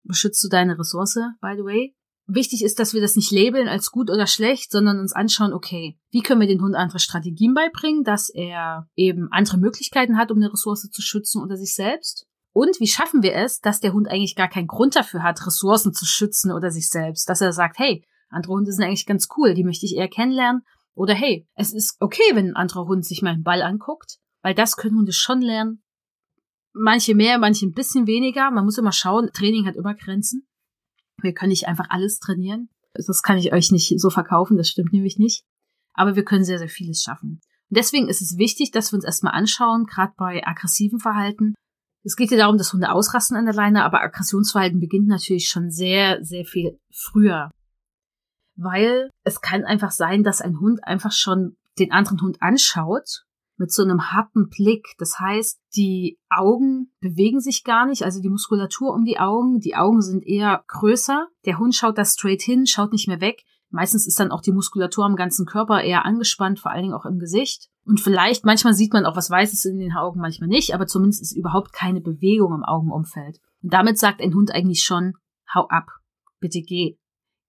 [0.04, 1.96] beschützt du deine Ressource, by the way.
[2.32, 5.98] Wichtig ist, dass wir das nicht labeln als gut oder schlecht, sondern uns anschauen, okay,
[6.10, 10.38] wie können wir den Hund andere Strategien beibringen, dass er eben andere Möglichkeiten hat, um
[10.38, 12.26] eine Ressource zu schützen oder sich selbst?
[12.52, 15.92] Und wie schaffen wir es, dass der Hund eigentlich gar keinen Grund dafür hat, Ressourcen
[15.92, 17.28] zu schützen oder sich selbst?
[17.28, 20.62] Dass er sagt, hey, andere Hunde sind eigentlich ganz cool, die möchte ich eher kennenlernen
[20.94, 24.76] oder hey, es ist okay, wenn ein anderer Hund sich meinen Ball anguckt, weil das
[24.76, 25.82] können Hunde schon lernen.
[26.72, 28.50] Manche mehr, manche ein bisschen weniger.
[28.50, 30.46] Man muss immer schauen, Training hat immer Grenzen.
[31.22, 32.68] Wir können nicht einfach alles trainieren.
[32.94, 35.44] Das kann ich euch nicht so verkaufen, das stimmt nämlich nicht.
[35.94, 37.40] Aber wir können sehr, sehr vieles schaffen.
[37.68, 41.54] Und deswegen ist es wichtig, dass wir uns erstmal anschauen, gerade bei aggressiven Verhalten.
[42.02, 45.70] Es geht ja darum, dass Hunde ausrasten an der Leine, aber Aggressionsverhalten beginnt natürlich schon
[45.70, 47.50] sehr, sehr viel früher
[48.62, 53.24] weil es kann einfach sein, dass ein Hund einfach schon den anderen Hund anschaut
[53.60, 54.94] mit so einem harten Blick.
[54.98, 59.76] Das heißt, die Augen bewegen sich gar nicht, also die Muskulatur um die Augen, die
[59.76, 61.28] Augen sind eher größer.
[61.44, 63.44] Der Hund schaut da straight hin, schaut nicht mehr weg.
[63.68, 67.04] Meistens ist dann auch die Muskulatur am ganzen Körper eher angespannt, vor allen Dingen auch
[67.04, 67.68] im Gesicht.
[67.84, 71.20] Und vielleicht, manchmal sieht man auch was Weißes in den Augen, manchmal nicht, aber zumindest
[71.20, 73.40] ist überhaupt keine Bewegung im Augenumfeld.
[73.62, 75.12] Und damit sagt ein Hund eigentlich schon,
[75.54, 75.90] hau ab,
[76.40, 76.96] bitte geh,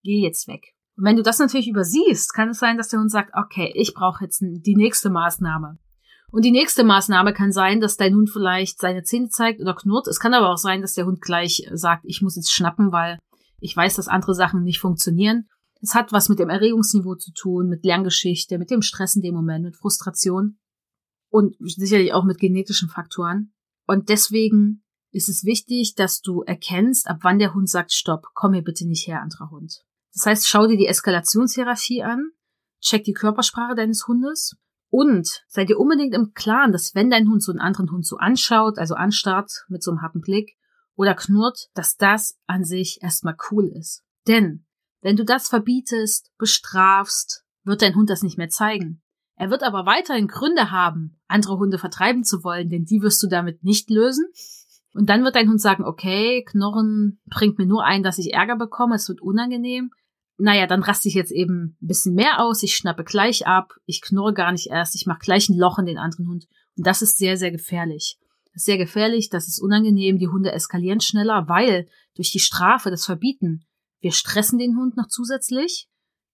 [0.04, 0.76] geh jetzt weg.
[0.97, 3.93] Und wenn du das natürlich übersiehst, kann es sein, dass der Hund sagt, okay, ich
[3.93, 5.80] brauche jetzt die nächste Maßnahme.
[6.32, 10.08] Und die nächste Maßnahme kann sein, dass dein Hund vielleicht seine Zähne zeigt oder knurrt.
[10.08, 13.20] Es kann aber auch sein, dass der Hund gleich sagt, ich muss jetzt schnappen, weil
[13.60, 15.50] ich weiß, dass andere Sachen nicht funktionieren.
[15.82, 19.36] Es hat was mit dem Erregungsniveau zu tun, mit Lerngeschichte, mit dem Stress in dem
[19.36, 20.58] Moment, mit Frustration
[21.30, 23.54] und sicherlich auch mit genetischen Faktoren.
[23.86, 28.52] Und deswegen ist es wichtig, dass du erkennst, ab wann der Hund sagt, stopp, komm
[28.52, 29.82] mir bitte nicht her, anderer Hund.
[30.13, 32.32] Das heißt, schau dir die Eskalationshierarchie an,
[32.80, 34.56] check die Körpersprache deines Hundes
[34.91, 38.17] und sei dir unbedingt im Klaren, dass wenn dein Hund so einen anderen Hund so
[38.17, 40.58] anschaut, also anstarrt mit so einem harten Blick
[40.95, 44.04] oder knurrt, dass das an sich erstmal cool ist.
[44.27, 44.65] Denn
[44.99, 49.01] wenn du das verbietest, bestrafst, wird dein Hund das nicht mehr zeigen.
[49.36, 53.27] Er wird aber weiterhin Gründe haben, andere Hunde vertreiben zu wollen, denn die wirst du
[53.27, 54.25] damit nicht lösen.
[54.93, 58.58] Und dann wird dein Hund sagen, okay, Knurren bringt mir nur ein, dass ich Ärger
[58.58, 59.91] bekomme, es wird unangenehm
[60.41, 64.01] naja, dann raste ich jetzt eben ein bisschen mehr aus, ich schnappe gleich ab, ich
[64.01, 66.47] knurre gar nicht erst, ich mache gleich ein Loch in den anderen Hund.
[66.75, 68.17] Und das ist sehr, sehr gefährlich.
[68.45, 72.89] Das ist sehr gefährlich, das ist unangenehm, die Hunde eskalieren schneller, weil durch die Strafe,
[72.89, 73.65] das Verbieten,
[73.99, 75.88] wir stressen den Hund noch zusätzlich.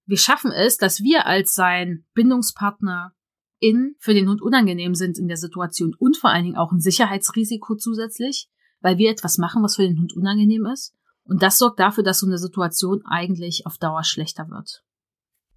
[0.05, 3.13] Wir schaffen es, dass wir als sein Bindungspartner
[3.59, 6.79] in für den Hund unangenehm sind in der Situation und vor allen Dingen auch ein
[6.79, 10.95] Sicherheitsrisiko zusätzlich, weil wir etwas machen, was für den Hund unangenehm ist.
[11.27, 14.83] Und das sorgt dafür, dass so eine Situation eigentlich auf Dauer schlechter wird.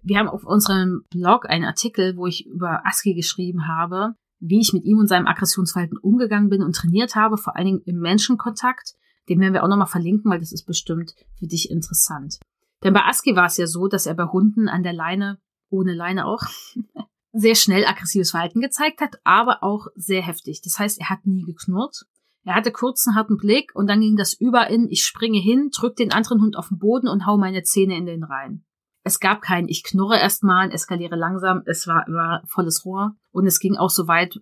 [0.01, 4.73] Wir haben auf unserem Blog einen Artikel, wo ich über ASCII geschrieben habe, wie ich
[4.73, 8.95] mit ihm und seinem Aggressionsverhalten umgegangen bin und trainiert habe, vor allen Dingen im Menschenkontakt.
[9.29, 12.39] Den werden wir auch nochmal verlinken, weil das ist bestimmt für dich interessant.
[12.83, 15.93] Denn bei ASCII war es ja so, dass er bei Hunden an der Leine, ohne
[15.93, 16.41] Leine auch,
[17.33, 20.61] sehr schnell aggressives Verhalten gezeigt hat, aber auch sehr heftig.
[20.63, 22.05] Das heißt, er hat nie geknurrt.
[22.43, 25.95] Er hatte kurzen, harten Blick und dann ging das über in, ich springe hin, drück
[25.95, 28.65] den anderen Hund auf den Boden und hau meine Zähne in den rein.
[29.03, 33.59] Es gab kein, ich knurre erstmal, eskaliere langsam, es war immer volles Rohr und es
[33.59, 34.39] ging auch so weit,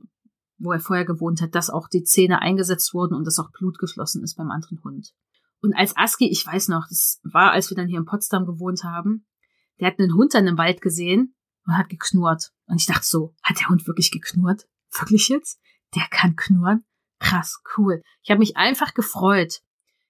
[0.58, 3.80] wo er vorher gewohnt hat, dass auch die Zähne eingesetzt wurden und dass auch Blut
[3.80, 5.14] geflossen ist beim anderen Hund.
[5.62, 8.84] Und als Aski, ich weiß noch, das war, als wir dann hier in Potsdam gewohnt
[8.84, 9.26] haben,
[9.80, 11.36] der hat einen Hund dann im Wald gesehen
[11.66, 12.52] und hat geknurrt.
[12.66, 14.68] Und ich dachte so, hat der Hund wirklich geknurrt?
[14.98, 15.60] Wirklich jetzt?
[15.96, 16.86] Der kann knurren?
[17.30, 18.02] Krass, cool.
[18.24, 19.60] Ich habe mich einfach gefreut.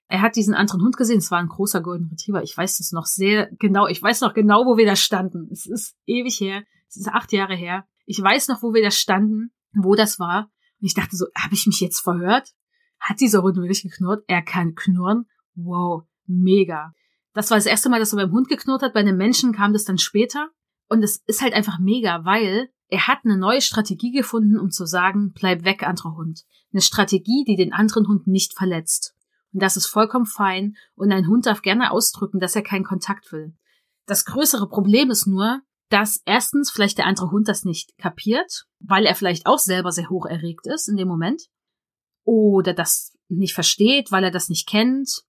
[0.07, 2.41] Er hat diesen anderen Hund gesehen, es war ein großer Golden Retriever.
[2.43, 3.87] Ich weiß das noch sehr genau.
[3.87, 5.49] Ich weiß noch genau, wo wir da standen.
[5.51, 6.63] Es ist ewig her.
[6.87, 7.85] Es ist acht Jahre her.
[8.05, 10.49] Ich weiß noch, wo wir da standen, wo das war.
[10.79, 12.49] Und ich dachte so, habe ich mich jetzt verhört?
[12.99, 14.23] Hat dieser Hund wirklich geknurrt?
[14.27, 15.25] Er kann knurren.
[15.55, 16.93] Wow, mega.
[17.33, 18.93] Das war das erste Mal, dass er beim Hund geknurrt hat.
[18.93, 20.49] Bei einem Menschen kam das dann später.
[20.89, 24.85] Und es ist halt einfach mega, weil er hat eine neue Strategie gefunden, um zu
[24.85, 26.43] sagen, bleib weg, anderer Hund.
[26.73, 29.15] Eine Strategie, die den anderen Hund nicht verletzt.
[29.53, 30.75] Und das ist vollkommen fein.
[30.95, 33.55] Und ein Hund darf gerne ausdrücken, dass er keinen Kontakt will.
[34.07, 39.05] Das größere Problem ist nur, dass erstens vielleicht der andere Hund das nicht kapiert, weil
[39.05, 41.43] er vielleicht auch selber sehr hoch erregt ist in dem Moment.
[42.23, 45.23] Oder das nicht versteht, weil er das nicht kennt.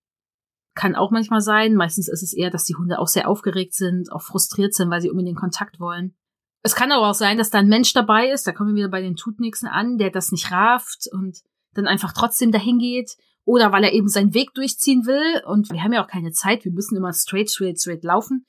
[0.80, 1.74] Kann auch manchmal sein.
[1.74, 5.02] Meistens ist es eher, dass die Hunde auch sehr aufgeregt sind, auch frustriert sind, weil
[5.02, 6.14] sie unbedingt Kontakt wollen.
[6.62, 8.90] Es kann aber auch sein, dass da ein Mensch dabei ist, da kommen wir wieder
[8.90, 11.40] bei den Tutnixen an, der das nicht rafft und
[11.74, 13.18] dann einfach trotzdem dahin geht.
[13.44, 16.64] Oder weil er eben seinen Weg durchziehen will und wir haben ja auch keine Zeit,
[16.64, 18.46] wir müssen immer straight, straight, straight laufen.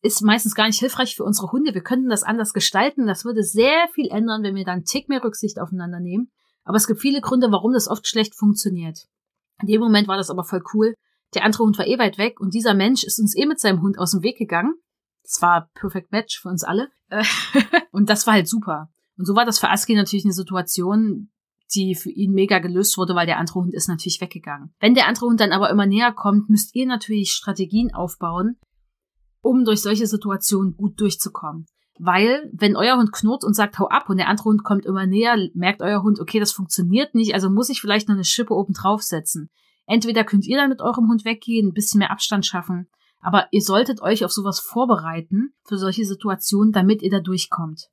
[0.00, 1.74] Ist meistens gar nicht hilfreich für unsere Hunde.
[1.74, 3.08] Wir könnten das anders gestalten.
[3.08, 6.30] Das würde sehr viel ändern, wenn wir dann einen Tick mehr Rücksicht aufeinander nehmen.
[6.62, 9.08] Aber es gibt viele Gründe, warum das oft schlecht funktioniert.
[9.60, 10.94] In dem Moment war das aber voll cool.
[11.34, 13.82] Der andere Hund war eh weit weg und dieser Mensch ist uns eh mit seinem
[13.82, 14.74] Hund aus dem Weg gegangen.
[15.22, 16.90] Das war Perfect Match für uns alle.
[17.90, 18.90] und das war halt super.
[19.16, 21.30] Und so war das für Aski natürlich eine Situation,
[21.74, 24.74] die für ihn mega gelöst wurde, weil der andere Hund ist natürlich weggegangen.
[24.80, 28.58] Wenn der andere Hund dann aber immer näher kommt, müsst ihr natürlich Strategien aufbauen,
[29.40, 31.66] um durch solche Situationen gut durchzukommen.
[31.98, 35.06] Weil, wenn euer Hund knurrt und sagt, hau ab und der andere Hund kommt immer
[35.06, 38.52] näher, merkt euer Hund, okay, das funktioniert nicht, also muss ich vielleicht noch eine Schippe
[38.52, 39.48] oben draufsetzen.
[39.86, 42.88] Entweder könnt ihr dann mit eurem Hund weggehen, ein bisschen mehr Abstand schaffen,
[43.20, 47.88] aber ihr solltet euch auf sowas vorbereiten, für solche Situationen, damit ihr da durchkommt.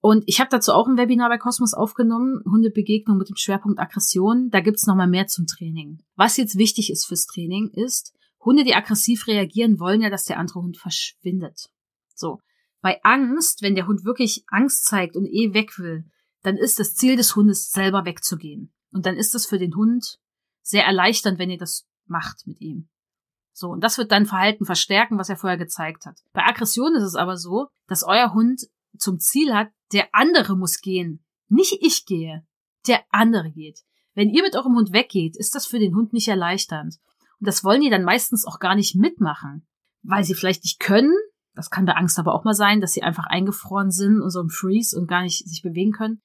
[0.00, 4.50] Und ich habe dazu auch ein Webinar bei Cosmos aufgenommen, Hundebegegnung mit dem Schwerpunkt Aggression.
[4.50, 6.02] Da gibt's nochmal mehr zum Training.
[6.16, 8.12] Was jetzt wichtig ist fürs Training, ist,
[8.44, 11.70] Hunde, die aggressiv reagieren, wollen ja, dass der andere Hund verschwindet.
[12.16, 12.40] So.
[12.80, 16.04] Bei Angst, wenn der Hund wirklich Angst zeigt und eh weg will,
[16.42, 18.72] dann ist das Ziel des Hundes, selber wegzugehen.
[18.90, 20.18] Und dann ist das für den Hund
[20.62, 22.88] sehr erleichternd, wenn ihr das macht mit ihm.
[23.52, 26.18] So, und das wird dann Verhalten verstärken, was er vorher gezeigt hat.
[26.32, 28.62] Bei Aggression ist es aber so, dass euer Hund
[28.96, 31.24] zum Ziel hat, der andere muss gehen.
[31.48, 32.46] Nicht ich gehe,
[32.86, 33.80] der andere geht.
[34.14, 36.96] Wenn ihr mit eurem Hund weggeht, ist das für den Hund nicht erleichternd.
[37.40, 39.66] Und das wollen die dann meistens auch gar nicht mitmachen,
[40.02, 41.14] weil sie vielleicht nicht können
[41.54, 44.40] das kann bei Angst aber auch mal sein, dass sie einfach eingefroren sind und so
[44.40, 46.22] im Freeze und gar nicht sich bewegen können.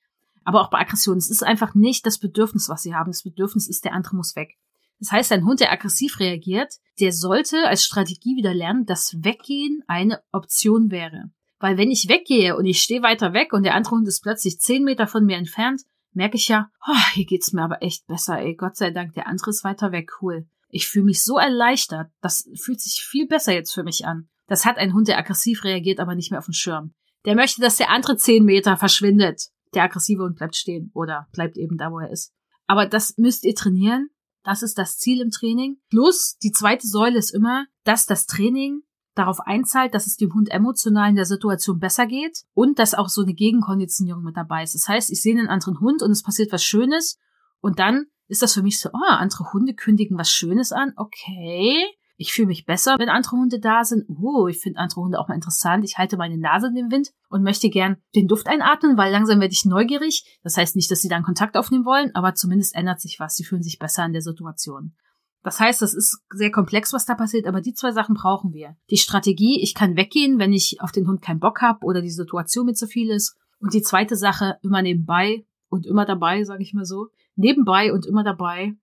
[0.48, 1.18] Aber auch bei Aggression.
[1.18, 3.12] Es ist einfach nicht das Bedürfnis, was sie haben.
[3.12, 4.56] Das Bedürfnis ist, der andere muss weg.
[4.98, 9.84] Das heißt, ein Hund, der aggressiv reagiert, der sollte als Strategie wieder lernen, dass Weggehen
[9.88, 11.32] eine Option wäre.
[11.60, 14.62] Weil wenn ich weggehe und ich stehe weiter weg und der andere Hund ist plötzlich
[14.62, 15.82] zehn Meter von mir entfernt,
[16.14, 18.56] merke ich ja, oh, hier geht's mir aber echt besser, ey.
[18.56, 20.48] Gott sei Dank, der andere ist weiter weg, cool.
[20.70, 22.10] Ich fühle mich so erleichtert.
[22.22, 24.30] Das fühlt sich viel besser jetzt für mich an.
[24.48, 26.94] Das hat ein Hund, der aggressiv reagiert, aber nicht mehr auf den Schirm.
[27.26, 29.50] Der möchte, dass der andere zehn Meter verschwindet.
[29.74, 32.34] Der aggressive Hund bleibt stehen oder bleibt eben da, wo er ist.
[32.68, 34.10] Aber das müsst ihr trainieren.
[34.44, 35.78] Das ist das Ziel im Training.
[35.90, 38.84] Plus, die zweite Säule ist immer, dass das Training
[39.16, 43.10] darauf einzahlt, dass es dem Hund emotional in der Situation besser geht und dass auch
[43.10, 44.76] so eine Gegenkonditionierung mit dabei ist.
[44.76, 47.18] Das heißt, ich sehe einen anderen Hund und es passiert was Schönes
[47.60, 50.94] und dann ist das für mich so, oh, andere Hunde kündigen was Schönes an.
[50.98, 51.84] Okay,
[52.18, 54.06] ich fühle mich besser, wenn andere Hunde da sind.
[54.10, 55.86] Oh, ich finde andere Hunde auch mal interessant.
[55.86, 59.40] Ich halte meine Nase in den Wind und möchte gern den Duft einatmen, weil langsam
[59.40, 60.40] werde ich neugierig.
[60.44, 63.36] Das heißt nicht, dass sie dann Kontakt aufnehmen wollen, aber zumindest ändert sich was.
[63.36, 64.96] Sie fühlen sich besser in der Situation.
[65.44, 68.76] Das heißt, das ist sehr komplex, was da passiert, aber die zwei Sachen brauchen wir.
[68.90, 72.10] Die Strategie, ich kann weggehen, wenn ich auf den Hund keinen Bock habe oder die
[72.10, 73.38] Situation mir zu viel ist.
[73.60, 77.10] Und die zweite Sache, immer nebenbei und immer dabei, sage ich mal so.
[77.36, 78.76] Nebenbei und immer dabei.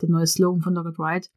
[0.00, 1.28] Der neue Slogan von Dogged Ride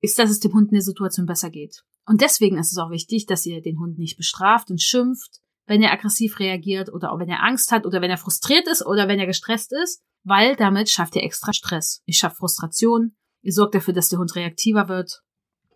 [0.00, 1.82] ist, dass es dem Hund in der Situation besser geht.
[2.06, 5.82] Und deswegen ist es auch wichtig, dass ihr den Hund nicht bestraft und schimpft, wenn
[5.82, 9.08] er aggressiv reagiert oder auch wenn er Angst hat oder wenn er frustriert ist oder
[9.08, 12.02] wenn er gestresst ist, weil damit schafft ihr extra Stress.
[12.06, 15.20] Ihr schafft Frustration, ihr sorgt dafür, dass der Hund reaktiver wird.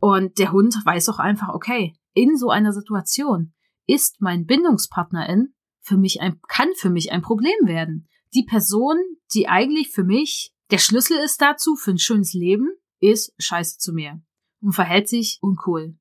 [0.01, 3.53] Und der Hund weiß auch einfach, okay, in so einer Situation
[3.87, 8.09] ist mein Bindungspartnerin für mich ein, kann für mich ein Problem werden.
[8.35, 8.97] Die Person,
[9.35, 12.69] die eigentlich für mich der Schlüssel ist dazu, für ein schönes Leben,
[13.03, 14.23] ist scheiße zu mir
[14.61, 15.97] und verhält sich uncool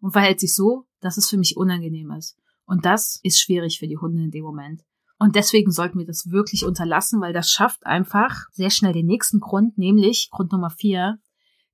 [0.00, 2.36] und verhält sich so, dass es für mich unangenehm ist.
[2.64, 4.82] Und das ist schwierig für die Hunde in dem Moment.
[5.18, 9.40] Und deswegen sollten wir das wirklich unterlassen, weil das schafft einfach sehr schnell den nächsten
[9.40, 11.18] Grund, nämlich Grund Nummer vier.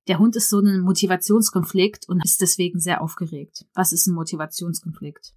[0.07, 3.65] Der Hund ist so ein Motivationskonflikt und ist deswegen sehr aufgeregt.
[3.73, 5.33] Was ist ein Motivationskonflikt?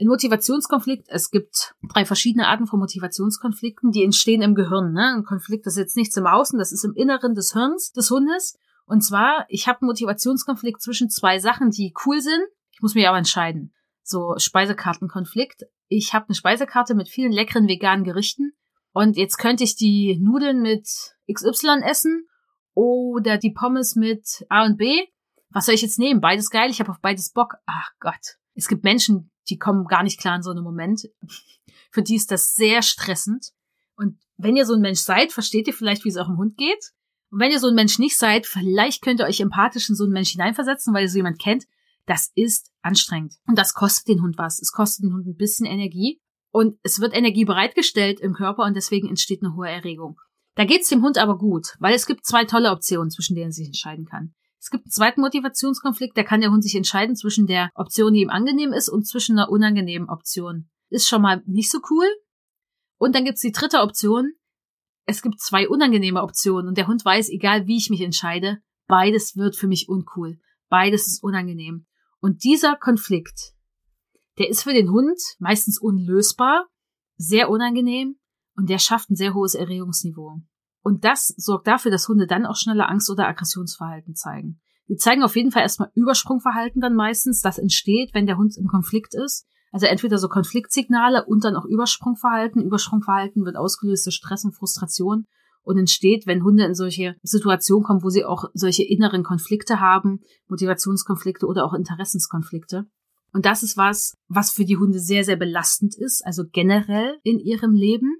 [0.00, 4.92] Ein Motivationskonflikt, es gibt drei verschiedene Arten von Motivationskonflikten, die entstehen im Gehirn.
[4.92, 5.14] Ne?
[5.16, 8.56] Ein Konflikt ist jetzt nichts im Außen, das ist im Inneren des Hirns des Hundes.
[8.86, 12.42] Und zwar, ich habe einen Motivationskonflikt zwischen zwei Sachen, die cool sind.
[12.70, 13.74] Ich muss mich aber entscheiden.
[14.04, 15.64] So Speisekartenkonflikt.
[15.88, 18.52] Ich habe eine Speisekarte mit vielen leckeren veganen Gerichten.
[18.92, 20.88] Und jetzt könnte ich die Nudeln mit
[21.30, 22.26] XY essen
[22.72, 25.06] oder die Pommes mit A und B.
[25.50, 26.20] Was soll ich jetzt nehmen?
[26.20, 27.54] Beides geil, ich habe auf beides Bock.
[27.66, 28.38] Ach Gott.
[28.54, 31.08] Es gibt Menschen, die kommen gar nicht klar in so einem Moment.
[31.90, 33.52] Für die ist das sehr stressend.
[33.96, 36.92] Und wenn ihr so ein Mensch seid, versteht ihr vielleicht, wie es eurem Hund geht.
[37.30, 40.04] Und wenn ihr so ein Mensch nicht seid, vielleicht könnt ihr euch empathisch in so
[40.04, 41.66] einen Mensch hineinversetzen, weil ihr so jemand kennt.
[42.06, 43.34] Das ist anstrengend.
[43.46, 44.60] Und das kostet den Hund was.
[44.60, 46.20] Es kostet den Hund ein bisschen Energie.
[46.50, 50.18] Und es wird Energie bereitgestellt im Körper und deswegen entsteht eine hohe Erregung.
[50.54, 53.52] Da geht's dem Hund aber gut, weil es gibt zwei tolle Optionen, zwischen denen er
[53.52, 54.34] sich entscheiden kann.
[54.60, 58.22] Es gibt einen zweiten Motivationskonflikt, da kann der Hund sich entscheiden zwischen der Option, die
[58.22, 60.68] ihm angenehm ist, und zwischen einer unangenehmen Option.
[60.90, 62.06] Ist schon mal nicht so cool.
[62.98, 64.32] Und dann gibt's die dritte Option.
[65.06, 69.36] Es gibt zwei unangenehme Optionen und der Hund weiß, egal wie ich mich entscheide, beides
[69.36, 70.38] wird für mich uncool.
[70.68, 71.86] Beides ist unangenehm.
[72.20, 73.54] Und dieser Konflikt,
[74.38, 76.66] der ist für den Hund meistens unlösbar,
[77.16, 78.18] sehr unangenehm
[78.54, 80.40] und der schafft ein sehr hohes Erregungsniveau.
[80.82, 84.60] Und das sorgt dafür, dass Hunde dann auch schneller Angst- oder Aggressionsverhalten zeigen.
[84.88, 87.40] Die zeigen auf jeden Fall erstmal Übersprungverhalten dann meistens.
[87.40, 89.46] Das entsteht, wenn der Hund im Konflikt ist.
[89.70, 92.62] Also entweder so Konfliktsignale und dann auch Übersprungverhalten.
[92.62, 95.26] Übersprungverhalten wird ausgelöst durch Stress und Frustration
[95.62, 100.20] und entsteht, wenn Hunde in solche Situationen kommen, wo sie auch solche inneren Konflikte haben,
[100.48, 102.86] Motivationskonflikte oder auch Interessenskonflikte.
[103.34, 107.38] Und das ist was, was für die Hunde sehr, sehr belastend ist, also generell in
[107.38, 108.16] ihrem Leben.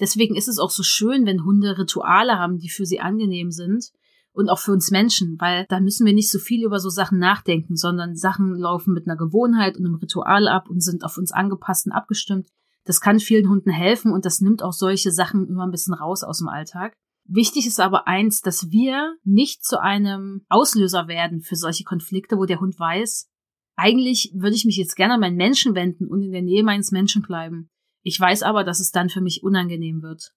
[0.00, 3.90] Deswegen ist es auch so schön, wenn Hunde Rituale haben, die für sie angenehm sind
[4.32, 7.18] und auch für uns Menschen, weil da müssen wir nicht so viel über so Sachen
[7.18, 11.32] nachdenken, sondern Sachen laufen mit einer Gewohnheit und einem Ritual ab und sind auf uns
[11.32, 12.48] angepasst und abgestimmt.
[12.84, 16.22] Das kann vielen Hunden helfen und das nimmt auch solche Sachen immer ein bisschen raus
[16.22, 16.94] aus dem Alltag.
[17.24, 22.44] Wichtig ist aber eins, dass wir nicht zu einem Auslöser werden für solche Konflikte, wo
[22.44, 23.28] der Hund weiß,
[23.74, 26.92] eigentlich würde ich mich jetzt gerne an meinen Menschen wenden und in der Nähe meines
[26.92, 27.68] Menschen bleiben.
[28.06, 30.30] Ich weiß aber, dass es dann für mich unangenehm wird.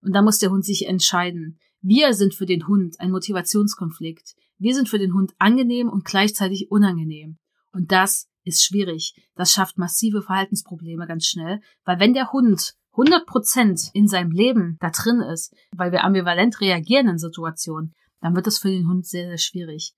[0.00, 1.58] Und da muss der Hund sich entscheiden.
[1.82, 4.34] Wir sind für den Hund ein Motivationskonflikt.
[4.56, 7.36] Wir sind für den Hund angenehm und gleichzeitig unangenehm.
[7.72, 9.12] Und das ist schwierig.
[9.34, 14.78] Das schafft massive Verhaltensprobleme ganz schnell, weil wenn der Hund 100 Prozent in seinem Leben
[14.80, 19.06] da drin ist, weil wir ambivalent reagieren in Situationen, dann wird das für den Hund
[19.06, 19.92] sehr, sehr schwierig.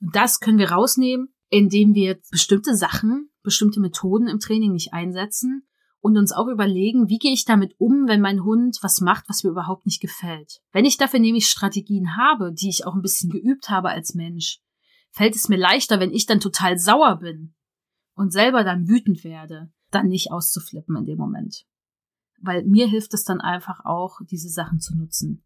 [0.00, 5.64] Und das können wir rausnehmen, indem wir bestimmte Sachen, bestimmte Methoden im Training nicht einsetzen,
[6.00, 9.42] und uns auch überlegen, wie gehe ich damit um, wenn mein Hund was macht, was
[9.42, 10.60] mir überhaupt nicht gefällt.
[10.72, 14.60] Wenn ich dafür nämlich Strategien habe, die ich auch ein bisschen geübt habe als Mensch,
[15.10, 17.54] fällt es mir leichter, wenn ich dann total sauer bin
[18.14, 21.64] und selber dann wütend werde, dann nicht auszuflippen in dem Moment.
[22.40, 25.44] Weil mir hilft es dann einfach auch, diese Sachen zu nutzen.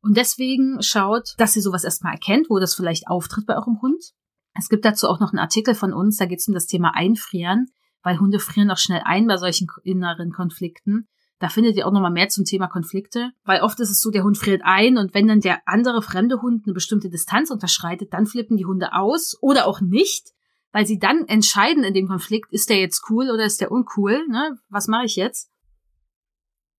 [0.00, 4.12] Und deswegen schaut, dass ihr sowas erstmal erkennt, wo das vielleicht auftritt bei eurem Hund.
[4.54, 6.94] Es gibt dazu auch noch einen Artikel von uns, da geht es um das Thema
[6.94, 7.68] Einfrieren
[8.04, 11.08] weil Hunde frieren auch schnell ein bei solchen inneren Konflikten.
[11.40, 14.22] Da findet ihr auch nochmal mehr zum Thema Konflikte, weil oft ist es so, der
[14.22, 18.26] Hund friert ein und wenn dann der andere fremde Hund eine bestimmte Distanz unterschreitet, dann
[18.26, 20.28] flippen die Hunde aus oder auch nicht,
[20.70, 24.26] weil sie dann entscheiden in dem Konflikt, ist der jetzt cool oder ist der uncool,
[24.28, 24.56] ne?
[24.68, 25.50] Was mache ich jetzt?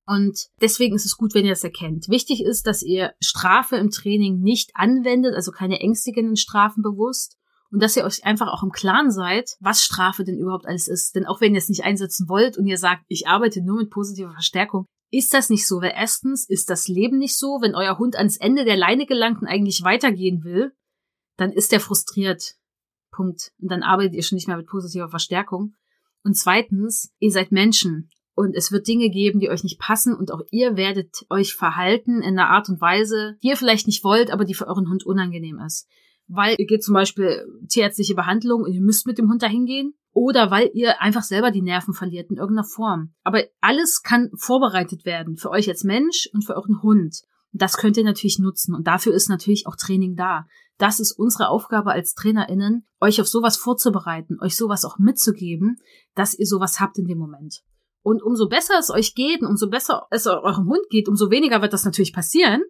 [0.07, 2.07] Und deswegen ist es gut, wenn ihr das erkennt.
[2.07, 7.37] Wichtig ist, dass ihr Strafe im Training nicht anwendet, also keine ängstigenden Strafen bewusst
[7.71, 11.15] und dass ihr euch einfach auch im Klaren seid, was Strafe denn überhaupt alles ist.
[11.15, 13.89] Denn auch wenn ihr es nicht einsetzen wollt und ihr sagt, ich arbeite nur mit
[13.89, 17.97] positiver Verstärkung, ist das nicht so, weil erstens ist das Leben nicht so, wenn euer
[17.97, 20.73] Hund ans Ende der Leine gelangt und eigentlich weitergehen will,
[21.37, 22.55] dann ist er frustriert.
[23.11, 23.51] Punkt.
[23.61, 25.75] Und dann arbeitet ihr schon nicht mehr mit positiver Verstärkung.
[26.23, 30.31] Und zweitens, ihr seid Menschen und es wird Dinge geben, die euch nicht passen und
[30.31, 34.31] auch ihr werdet euch verhalten in einer Art und Weise, die ihr vielleicht nicht wollt,
[34.31, 35.87] aber die für euren Hund unangenehm ist.
[36.27, 39.93] Weil ihr geht zum Beispiel tierärztliche Behandlung und ihr müsst mit dem Hund dahin gehen
[40.11, 43.13] oder weil ihr einfach selber die Nerven verliert in irgendeiner Form.
[43.23, 47.21] Aber alles kann vorbereitet werden für euch als Mensch und für euren Hund.
[47.51, 50.45] Das könnt ihr natürlich nutzen und dafür ist natürlich auch Training da.
[50.77, 55.77] Das ist unsere Aufgabe als TrainerInnen, euch auf sowas vorzubereiten, euch sowas auch mitzugeben,
[56.15, 57.61] dass ihr sowas habt in dem Moment.
[58.01, 61.73] Und umso besser es euch geht, umso besser es eurem Hund geht, umso weniger wird
[61.73, 62.61] das natürlich passieren.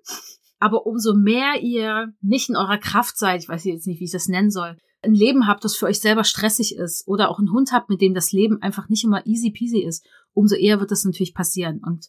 [0.59, 4.11] Aber umso mehr ihr nicht in eurer Kraft seid, ich weiß jetzt nicht, wie ich
[4.11, 7.51] das nennen soll, ein Leben habt, das für euch selber stressig ist oder auch einen
[7.51, 10.91] Hund habt, mit dem das Leben einfach nicht immer easy peasy ist, umso eher wird
[10.91, 11.81] das natürlich passieren.
[11.85, 12.07] Und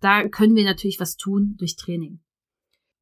[0.00, 2.20] da können wir natürlich was tun durch Training.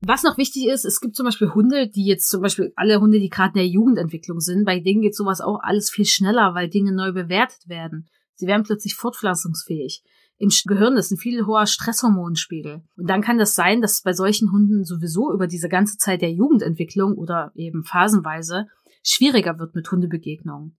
[0.03, 3.21] Was noch wichtig ist, es gibt zum Beispiel Hunde, die jetzt zum Beispiel alle Hunde,
[3.21, 6.71] die gerade in der Jugendentwicklung sind, bei denen geht sowas auch alles viel schneller, weil
[6.71, 8.09] Dinge neu bewertet werden.
[8.35, 10.03] Sie werden plötzlich fortpflanzungsfähig
[10.41, 12.83] im Gehirn ist ein viel hoher Stresshormonspiegel.
[12.97, 16.33] Und dann kann das sein, dass bei solchen Hunden sowieso über diese ganze Zeit der
[16.33, 18.65] Jugendentwicklung oder eben phasenweise
[19.05, 20.79] schwieriger wird mit Hundebegegnungen.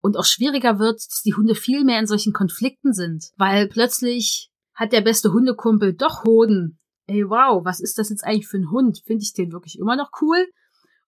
[0.00, 4.52] Und auch schwieriger wird, dass die Hunde viel mehr in solchen Konflikten sind, weil plötzlich
[4.74, 6.78] hat der beste Hundekumpel doch Hoden.
[7.06, 9.02] Ey, wow, was ist das jetzt eigentlich für ein Hund?
[9.04, 10.46] Finde ich den wirklich immer noch cool?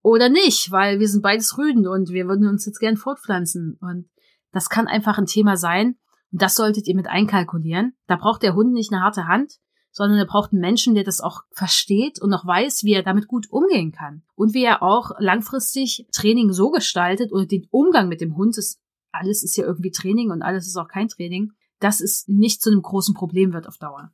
[0.02, 0.72] Oder nicht?
[0.72, 3.78] Weil wir sind beides Rüden und wir würden uns jetzt gern fortpflanzen.
[3.82, 4.10] Und
[4.54, 5.98] das kann einfach ein Thema sein,
[6.32, 7.94] und das solltet ihr mit einkalkulieren.
[8.08, 9.60] Da braucht der Hund nicht eine harte Hand,
[9.92, 13.28] sondern er braucht einen Menschen, der das auch versteht und auch weiß, wie er damit
[13.28, 14.24] gut umgehen kann.
[14.36, 18.80] Und wie er auch langfristig Training so gestaltet oder den Umgang mit dem Hund ist,
[19.12, 22.70] alles ist ja irgendwie Training und alles ist auch kein Training, dass es nicht zu
[22.70, 24.12] einem großen Problem wird auf Dauer.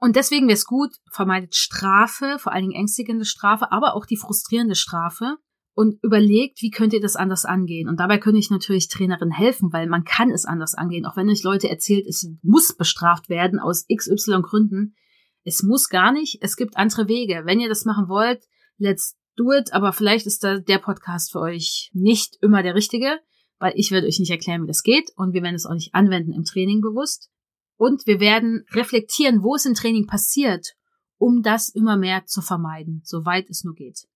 [0.00, 4.16] Und deswegen wäre es gut, vermeidet Strafe, vor allen Dingen ängstigende Strafe, aber auch die
[4.16, 5.36] frustrierende Strafe,
[5.74, 7.88] und überlegt, wie könnt ihr das anders angehen.
[7.88, 11.04] Und dabei könnte ich natürlich Trainerin helfen, weil man kann es anders angehen.
[11.04, 14.94] Auch wenn euch Leute erzählt, es muss bestraft werden aus XY Gründen.
[15.42, 16.38] Es muss gar nicht.
[16.42, 17.42] Es gibt andere Wege.
[17.44, 18.44] Wenn ihr das machen wollt,
[18.78, 19.72] let's do it.
[19.72, 23.18] Aber vielleicht ist da der Podcast für euch nicht immer der richtige,
[23.58, 25.10] weil ich werde euch nicht erklären, wie das geht.
[25.16, 27.30] Und wir werden es auch nicht anwenden im Training bewusst.
[27.76, 30.74] Und wir werden reflektieren, wo es im Training passiert,
[31.18, 34.06] um das immer mehr zu vermeiden, soweit es nur geht.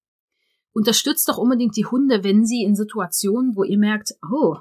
[0.78, 4.58] Unterstützt doch unbedingt die Hunde, wenn sie in Situationen, wo ihr merkt, oh,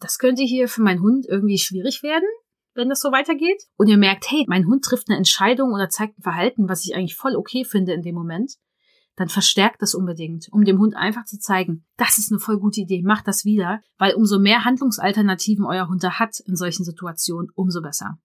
[0.00, 2.28] das könnte hier für meinen Hund irgendwie schwierig werden,
[2.74, 3.62] wenn das so weitergeht.
[3.76, 6.96] Und ihr merkt, hey, mein Hund trifft eine Entscheidung oder zeigt ein Verhalten, was ich
[6.96, 8.54] eigentlich voll okay finde in dem Moment,
[9.14, 12.80] dann verstärkt das unbedingt, um dem Hund einfach zu zeigen, das ist eine voll gute
[12.80, 17.52] Idee, macht das wieder, weil umso mehr Handlungsalternativen euer Hund da hat in solchen Situationen,
[17.54, 18.18] umso besser.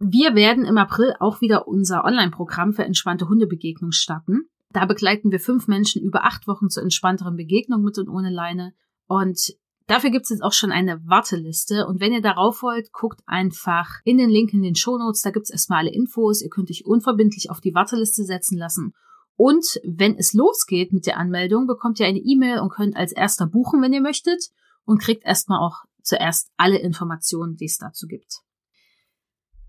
[0.00, 4.48] Wir werden im April auch wieder unser Online-Programm für entspannte Hundebegegnung starten.
[4.72, 8.72] Da begleiten wir fünf Menschen über acht Wochen zur entspannteren Begegnung mit und ohne Leine.
[9.06, 9.54] Und
[9.86, 11.86] dafür gibt es jetzt auch schon eine Warteliste.
[11.86, 15.22] Und wenn ihr darauf wollt, guckt einfach in den Link in den Shownotes.
[15.22, 16.40] Da gibt es erstmal alle Infos.
[16.40, 18.94] Ihr könnt euch unverbindlich auf die Warteliste setzen lassen.
[19.34, 23.46] Und wenn es losgeht mit der Anmeldung, bekommt ihr eine E-Mail und könnt als erster
[23.46, 24.50] buchen, wenn ihr möchtet.
[24.84, 28.40] Und kriegt erstmal auch zuerst alle Informationen, die es dazu gibt.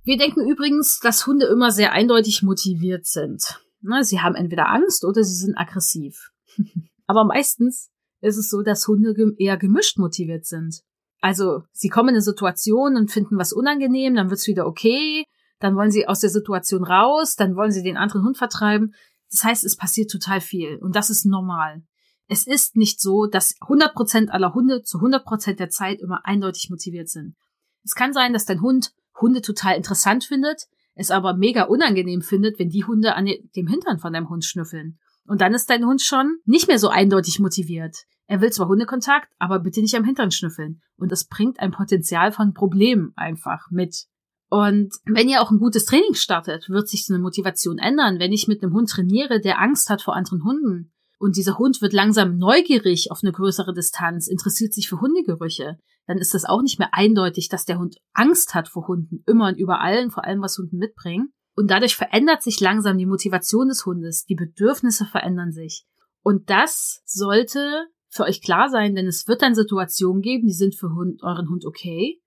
[0.03, 3.61] Wir denken übrigens, dass Hunde immer sehr eindeutig motiviert sind.
[3.81, 6.31] Ne, sie haben entweder Angst oder sie sind aggressiv.
[7.07, 7.89] Aber meistens
[8.21, 10.81] ist es so, dass Hunde eher gemischt motiviert sind.
[11.19, 15.25] Also sie kommen in eine Situation und finden was unangenehm, dann wird's wieder okay,
[15.59, 18.93] dann wollen sie aus der Situation raus, dann wollen sie den anderen Hund vertreiben.
[19.29, 21.83] Das heißt, es passiert total viel und das ist normal.
[22.27, 27.09] Es ist nicht so, dass 100% aller Hunde zu 100% der Zeit immer eindeutig motiviert
[27.09, 27.35] sind.
[27.83, 32.59] Es kann sein, dass dein Hund Hunde total interessant findet, es aber mega unangenehm findet,
[32.59, 33.25] wenn die Hunde an
[33.55, 34.99] dem Hintern von deinem Hund schnüffeln.
[35.25, 38.05] Und dann ist dein Hund schon nicht mehr so eindeutig motiviert.
[38.27, 40.81] Er will zwar Hundekontakt, aber bitte nicht am Hintern schnüffeln.
[40.97, 44.05] Und das bringt ein Potenzial von Problemen einfach mit.
[44.49, 48.19] Und wenn ihr auch ein gutes Training startet, wird sich so eine Motivation ändern.
[48.19, 51.81] Wenn ich mit einem Hund trainiere, der Angst hat vor anderen Hunden, und dieser Hund
[51.83, 56.63] wird langsam neugierig auf eine größere Distanz, interessiert sich für Hundegerüche, dann ist das auch
[56.63, 60.25] nicht mehr eindeutig, dass der Hund Angst hat vor Hunden, immer und überall und vor
[60.25, 61.31] allem, was Hunden mitbringen.
[61.55, 65.85] Und dadurch verändert sich langsam die Motivation des Hundes, die Bedürfnisse verändern sich.
[66.23, 70.75] Und das sollte für euch klar sein, denn es wird dann Situationen geben, die sind
[70.75, 72.19] für Hund, euren Hund okay.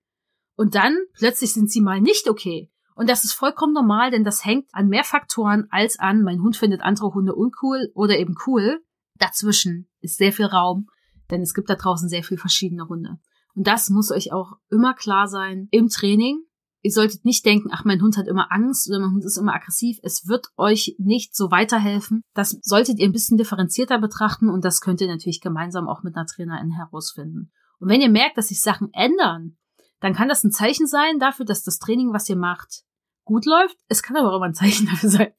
[0.55, 2.71] Und dann plötzlich sind sie mal nicht okay.
[2.95, 6.55] Und das ist vollkommen normal, denn das hängt an mehr Faktoren als an, mein Hund
[6.55, 8.79] findet andere Hunde uncool oder eben cool.
[9.17, 10.89] Dazwischen ist sehr viel Raum,
[11.31, 13.17] denn es gibt da draußen sehr viel verschiedene Hunde.
[13.55, 16.41] Und das muss euch auch immer klar sein im Training.
[16.81, 19.55] Ihr solltet nicht denken, ach, mein Hund hat immer Angst oder mein Hund ist immer
[19.55, 19.97] aggressiv.
[20.03, 22.21] Es wird euch nicht so weiterhelfen.
[22.35, 26.15] Das solltet ihr ein bisschen differenzierter betrachten und das könnt ihr natürlich gemeinsam auch mit
[26.15, 27.51] einer Trainerin herausfinden.
[27.79, 29.57] Und wenn ihr merkt, dass sich Sachen ändern,
[29.99, 32.83] dann kann das ein Zeichen sein dafür, dass das Training, was ihr macht,
[33.23, 33.77] gut läuft.
[33.87, 35.33] Es kann aber auch immer ein Zeichen dafür sein,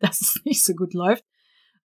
[0.00, 1.24] dass es nicht so gut läuft.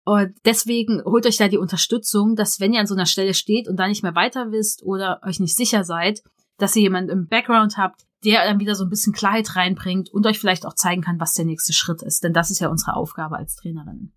[0.07, 3.67] Und deswegen holt euch da die Unterstützung, dass wenn ihr an so einer Stelle steht
[3.67, 6.23] und da nicht mehr weiter wisst oder euch nicht sicher seid,
[6.59, 10.25] dass ihr jemanden im Background habt, der dann wieder so ein bisschen Klarheit reinbringt und
[10.25, 12.23] euch vielleicht auch zeigen kann, was der nächste Schritt ist.
[12.23, 14.13] Denn das ist ja unsere Aufgabe als Trainerin.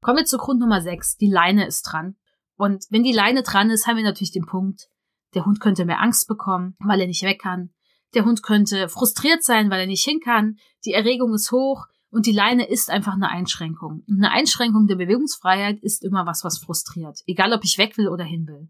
[0.00, 1.18] Kommen wir zu Grund Nummer 6.
[1.18, 2.16] Die Leine ist dran.
[2.56, 4.88] Und wenn die Leine dran ist, haben wir natürlich den Punkt,
[5.36, 7.70] der Hund könnte mehr Angst bekommen, weil er nicht weg kann.
[8.14, 10.56] Der Hund könnte frustriert sein, weil er nicht hin kann.
[10.84, 14.04] Die Erregung ist hoch und die Leine ist einfach eine Einschränkung.
[14.06, 17.20] Eine Einschränkung der Bewegungsfreiheit ist immer was, was frustriert.
[17.26, 18.68] Egal, ob ich weg will oder hin will.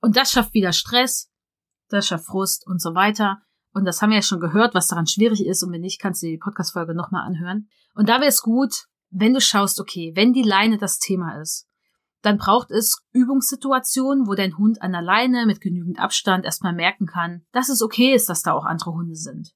[0.00, 1.32] Und das schafft wieder Stress,
[1.88, 3.42] das schafft Frust und so weiter.
[3.72, 5.64] Und das haben wir ja schon gehört, was daran schwierig ist.
[5.64, 7.68] Und wenn nicht, kannst du die Podcast-Folge nochmal anhören.
[7.96, 11.66] Und da wäre es gut, wenn du schaust, okay, wenn die Leine das Thema ist,
[12.22, 17.06] dann braucht es Übungssituationen, wo dein Hund an der Leine mit genügend Abstand erstmal merken
[17.06, 19.54] kann, dass es okay ist, dass da auch andere Hunde sind.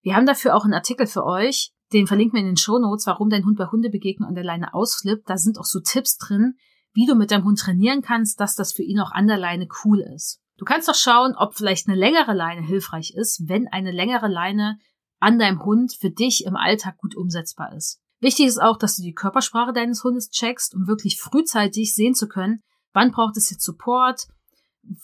[0.00, 3.06] Wir haben dafür auch einen Artikel für euch, den verlinken wir in den Show Notes,
[3.06, 5.28] warum dein Hund bei Hundebegegnung an der Leine ausflippt.
[5.28, 6.54] Da sind auch so Tipps drin,
[6.92, 9.68] wie du mit deinem Hund trainieren kannst, dass das für ihn auch an der Leine
[9.84, 10.40] cool ist.
[10.56, 14.78] Du kannst doch schauen, ob vielleicht eine längere Leine hilfreich ist, wenn eine längere Leine
[15.20, 18.00] an deinem Hund für dich im Alltag gut umsetzbar ist.
[18.20, 22.28] Wichtig ist auch, dass du die Körpersprache deines Hundes checkst, um wirklich frühzeitig sehen zu
[22.28, 22.62] können,
[22.92, 24.26] wann braucht es jetzt Support,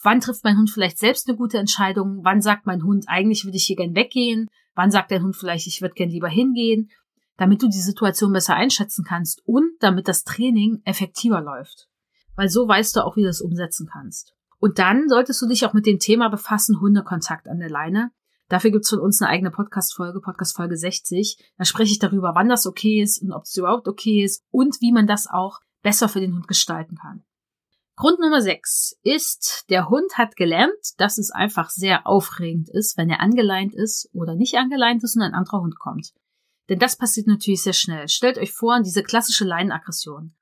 [0.01, 3.57] wann trifft mein Hund vielleicht selbst eine gute Entscheidung, wann sagt mein Hund, eigentlich würde
[3.57, 6.89] ich hier gern weggehen, wann sagt dein Hund vielleicht, ich würde gern lieber hingehen,
[7.37, 11.87] damit du die Situation besser einschätzen kannst und damit das Training effektiver läuft.
[12.35, 14.33] Weil so weißt du auch, wie du es umsetzen kannst.
[14.59, 18.11] Und dann solltest du dich auch mit dem Thema befassen, Hundekontakt an der Leine.
[18.49, 21.37] Dafür gibt's von uns eine eigene Podcast-Folge, Podcast-Folge 60.
[21.57, 24.79] Da spreche ich darüber, wann das okay ist und ob es überhaupt okay ist und
[24.79, 27.23] wie man das auch besser für den Hund gestalten kann.
[27.95, 33.09] Grund Nummer 6 ist, der Hund hat gelernt, dass es einfach sehr aufregend ist, wenn
[33.09, 36.13] er angeleint ist oder nicht angeleint ist und ein anderer Hund kommt.
[36.69, 38.07] Denn das passiert natürlich sehr schnell.
[38.07, 40.33] Stellt euch vor, diese klassische Leinenaggression.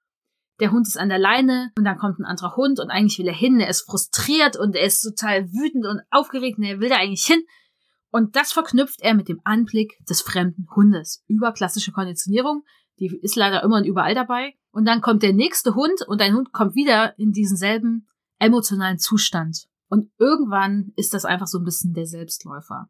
[0.61, 3.27] Der Hund ist an der Leine und dann kommt ein anderer Hund und eigentlich will
[3.27, 6.89] er hin, er ist frustriert und er ist total wütend und aufgeregt und er will
[6.89, 7.43] da eigentlich hin
[8.11, 12.63] und das verknüpft er mit dem Anblick des fremden Hundes über klassische Konditionierung.
[13.01, 14.53] Die ist leider immer und überall dabei.
[14.71, 18.07] Und dann kommt der nächste Hund und dein Hund kommt wieder in diesen selben
[18.39, 19.65] emotionalen Zustand.
[19.89, 22.89] Und irgendwann ist das einfach so ein bisschen der Selbstläufer.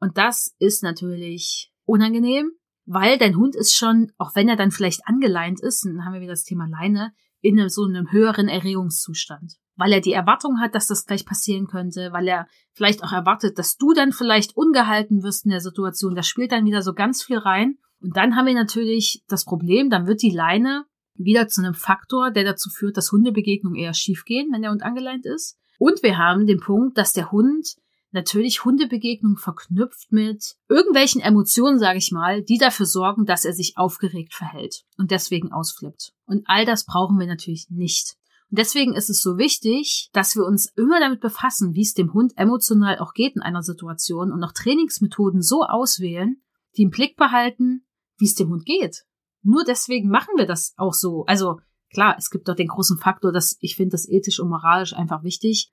[0.00, 2.50] Und das ist natürlich unangenehm,
[2.86, 6.20] weil dein Hund ist schon, auch wenn er dann vielleicht angeleint ist, dann haben wir
[6.20, 10.88] wieder das Thema Leine, in so einem höheren Erregungszustand weil er die Erwartung hat, dass
[10.88, 15.46] das gleich passieren könnte, weil er vielleicht auch erwartet, dass du dann vielleicht ungehalten wirst
[15.46, 16.14] in der Situation.
[16.14, 17.78] Da spielt dann wieder so ganz viel rein.
[18.00, 20.84] Und dann haben wir natürlich das Problem, dann wird die Leine
[21.14, 24.82] wieder zu einem Faktor, der dazu führt, dass Hundebegegnungen eher schief gehen, wenn der Hund
[24.82, 25.58] angeleint ist.
[25.78, 27.76] Und wir haben den Punkt, dass der Hund
[28.12, 33.76] natürlich Hundebegegnungen verknüpft mit irgendwelchen Emotionen, sage ich mal, die dafür sorgen, dass er sich
[33.76, 36.12] aufgeregt verhält und deswegen ausflippt.
[36.26, 38.16] Und all das brauchen wir natürlich nicht.
[38.50, 42.12] Und deswegen ist es so wichtig, dass wir uns immer damit befassen, wie es dem
[42.12, 46.42] Hund emotional auch geht in einer Situation und auch Trainingsmethoden so auswählen,
[46.76, 47.84] die im Blick behalten,
[48.20, 49.04] wie es dem Hund geht.
[49.42, 51.24] Nur deswegen machen wir das auch so.
[51.26, 51.60] Also
[51.92, 55.22] klar, es gibt doch den großen Faktor, dass ich finde das ethisch und moralisch einfach
[55.22, 55.72] wichtig,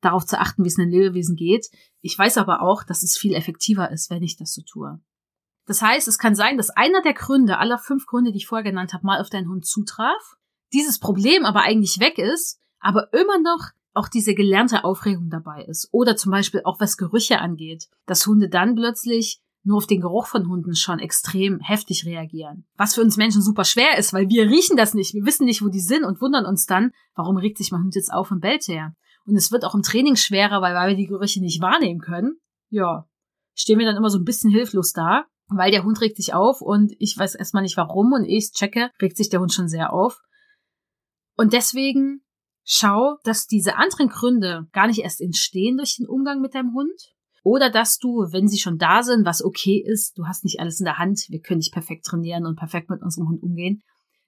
[0.00, 1.68] darauf zu achten, wie es einem Lebewesen geht.
[2.00, 5.00] Ich weiß aber auch, dass es viel effektiver ist, wenn ich das so tue.
[5.66, 8.64] Das heißt, es kann sein, dass einer der Gründe, aller fünf Gründe, die ich vorher
[8.64, 10.36] genannt habe, mal auf deinen Hund zutraf
[10.72, 15.88] dieses Problem aber eigentlich weg ist, aber immer noch auch diese gelernte Aufregung dabei ist.
[15.92, 20.26] Oder zum Beispiel auch was Gerüche angeht, dass Hunde dann plötzlich nur auf den Geruch
[20.26, 22.66] von Hunden schon extrem heftig reagieren.
[22.76, 25.62] Was für uns Menschen super schwer ist, weil wir riechen das nicht, wir wissen nicht,
[25.62, 28.40] wo die sind und wundern uns dann, warum regt sich mein Hund jetzt auf und
[28.40, 28.94] bellt her.
[29.26, 32.38] Und es wird auch im Training schwerer, weil, weil wir die Gerüche nicht wahrnehmen können.
[32.70, 33.06] Ja,
[33.54, 36.62] stehen wir dann immer so ein bisschen hilflos da, weil der Hund regt sich auf
[36.62, 39.92] und ich weiß erstmal nicht warum und ich checke, regt sich der Hund schon sehr
[39.92, 40.20] auf.
[41.36, 42.22] Und deswegen
[42.64, 47.14] schau, dass diese anderen Gründe gar nicht erst entstehen durch den Umgang mit deinem Hund.
[47.42, 50.80] Oder dass du, wenn sie schon da sind, was okay ist, du hast nicht alles
[50.80, 53.82] in der Hand, wir können nicht perfekt trainieren und perfekt mit unserem Hund umgehen,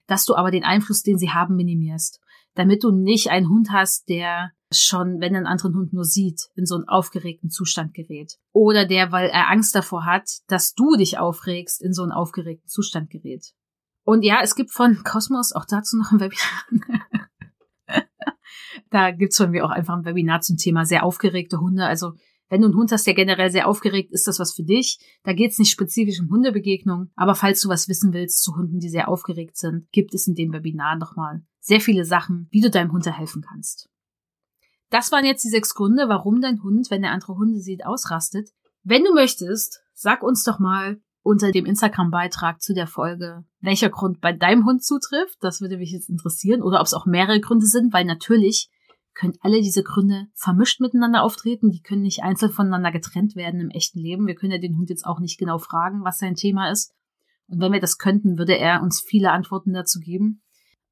[0.06, 2.20] dass du aber den Einfluss, den sie haben, minimierst.
[2.54, 6.48] Damit du nicht einen Hund hast, der schon, wenn er einen anderen Hund nur sieht,
[6.54, 8.34] in so einen aufgeregten Zustand gerät.
[8.52, 12.68] Oder der, weil er Angst davor hat, dass du dich aufregst, in so einen aufgeregten
[12.68, 13.52] Zustand gerät.
[14.04, 17.06] Und ja, es gibt von Cosmos auch dazu noch ein Webinar.
[18.90, 21.86] da gibt's von mir auch einfach ein Webinar zum Thema sehr aufgeregte Hunde.
[21.86, 22.12] Also
[22.52, 24.98] wenn du einen Hund hast, der generell sehr aufgeregt ist, das was für dich.
[25.24, 28.90] Da geht's nicht spezifisch um Hundebegegnung, aber falls du was wissen willst zu Hunden, die
[28.90, 32.92] sehr aufgeregt sind, gibt es in dem Webinar nochmal sehr viele Sachen, wie du deinem
[32.92, 33.88] Hund helfen kannst.
[34.90, 38.50] Das waren jetzt die sechs Gründe, warum dein Hund, wenn er andere Hunde sieht, ausrastet.
[38.82, 44.20] Wenn du möchtest, sag uns doch mal, unter dem Instagram-Beitrag zu der Folge, welcher Grund
[44.20, 45.38] bei deinem Hund zutrifft.
[45.40, 46.60] Das würde mich jetzt interessieren.
[46.60, 48.68] Oder ob es auch mehrere Gründe sind, weil natürlich
[49.14, 51.70] können alle diese Gründe vermischt miteinander auftreten.
[51.70, 54.26] Die können nicht einzeln voneinander getrennt werden im echten Leben.
[54.26, 56.94] Wir können ja den Hund jetzt auch nicht genau fragen, was sein Thema ist.
[57.48, 60.42] Und wenn wir das könnten, würde er uns viele Antworten dazu geben.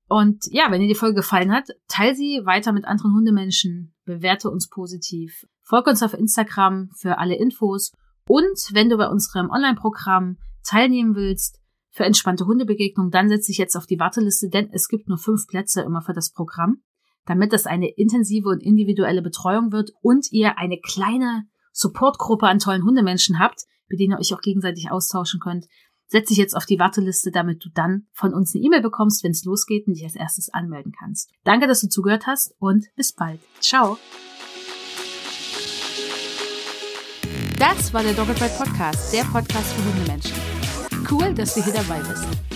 [0.09, 4.51] Und ja, wenn dir die Folge gefallen hat, teile sie weiter mit anderen Hundemenschen, bewerte
[4.51, 7.93] uns positiv, folge uns auf Instagram für alle Infos
[8.27, 11.61] und wenn du bei unserem Online-Programm teilnehmen willst
[11.91, 15.49] für entspannte Hundebegegnung, dann setze dich jetzt auf die Warteliste, denn es gibt nur fünf
[15.49, 16.83] Plätze immer für das Programm,
[17.27, 22.85] damit es eine intensive und individuelle Betreuung wird und ihr eine kleine Supportgruppe an tollen
[22.85, 25.67] Hundemenschen habt, mit denen ihr euch auch gegenseitig austauschen könnt
[26.11, 29.31] setz dich jetzt auf die Warteliste, damit du dann von uns eine E-Mail bekommst, wenn
[29.31, 31.31] es losgeht und dich als erstes anmelden kannst.
[31.45, 33.41] Danke, dass du zugehört hast und bis bald.
[33.61, 33.97] Ciao.
[37.59, 40.37] Das war der Dogged Podcast, der Podcast für Hundemenschen.
[41.11, 42.50] Cool, dass du hier dabei bist.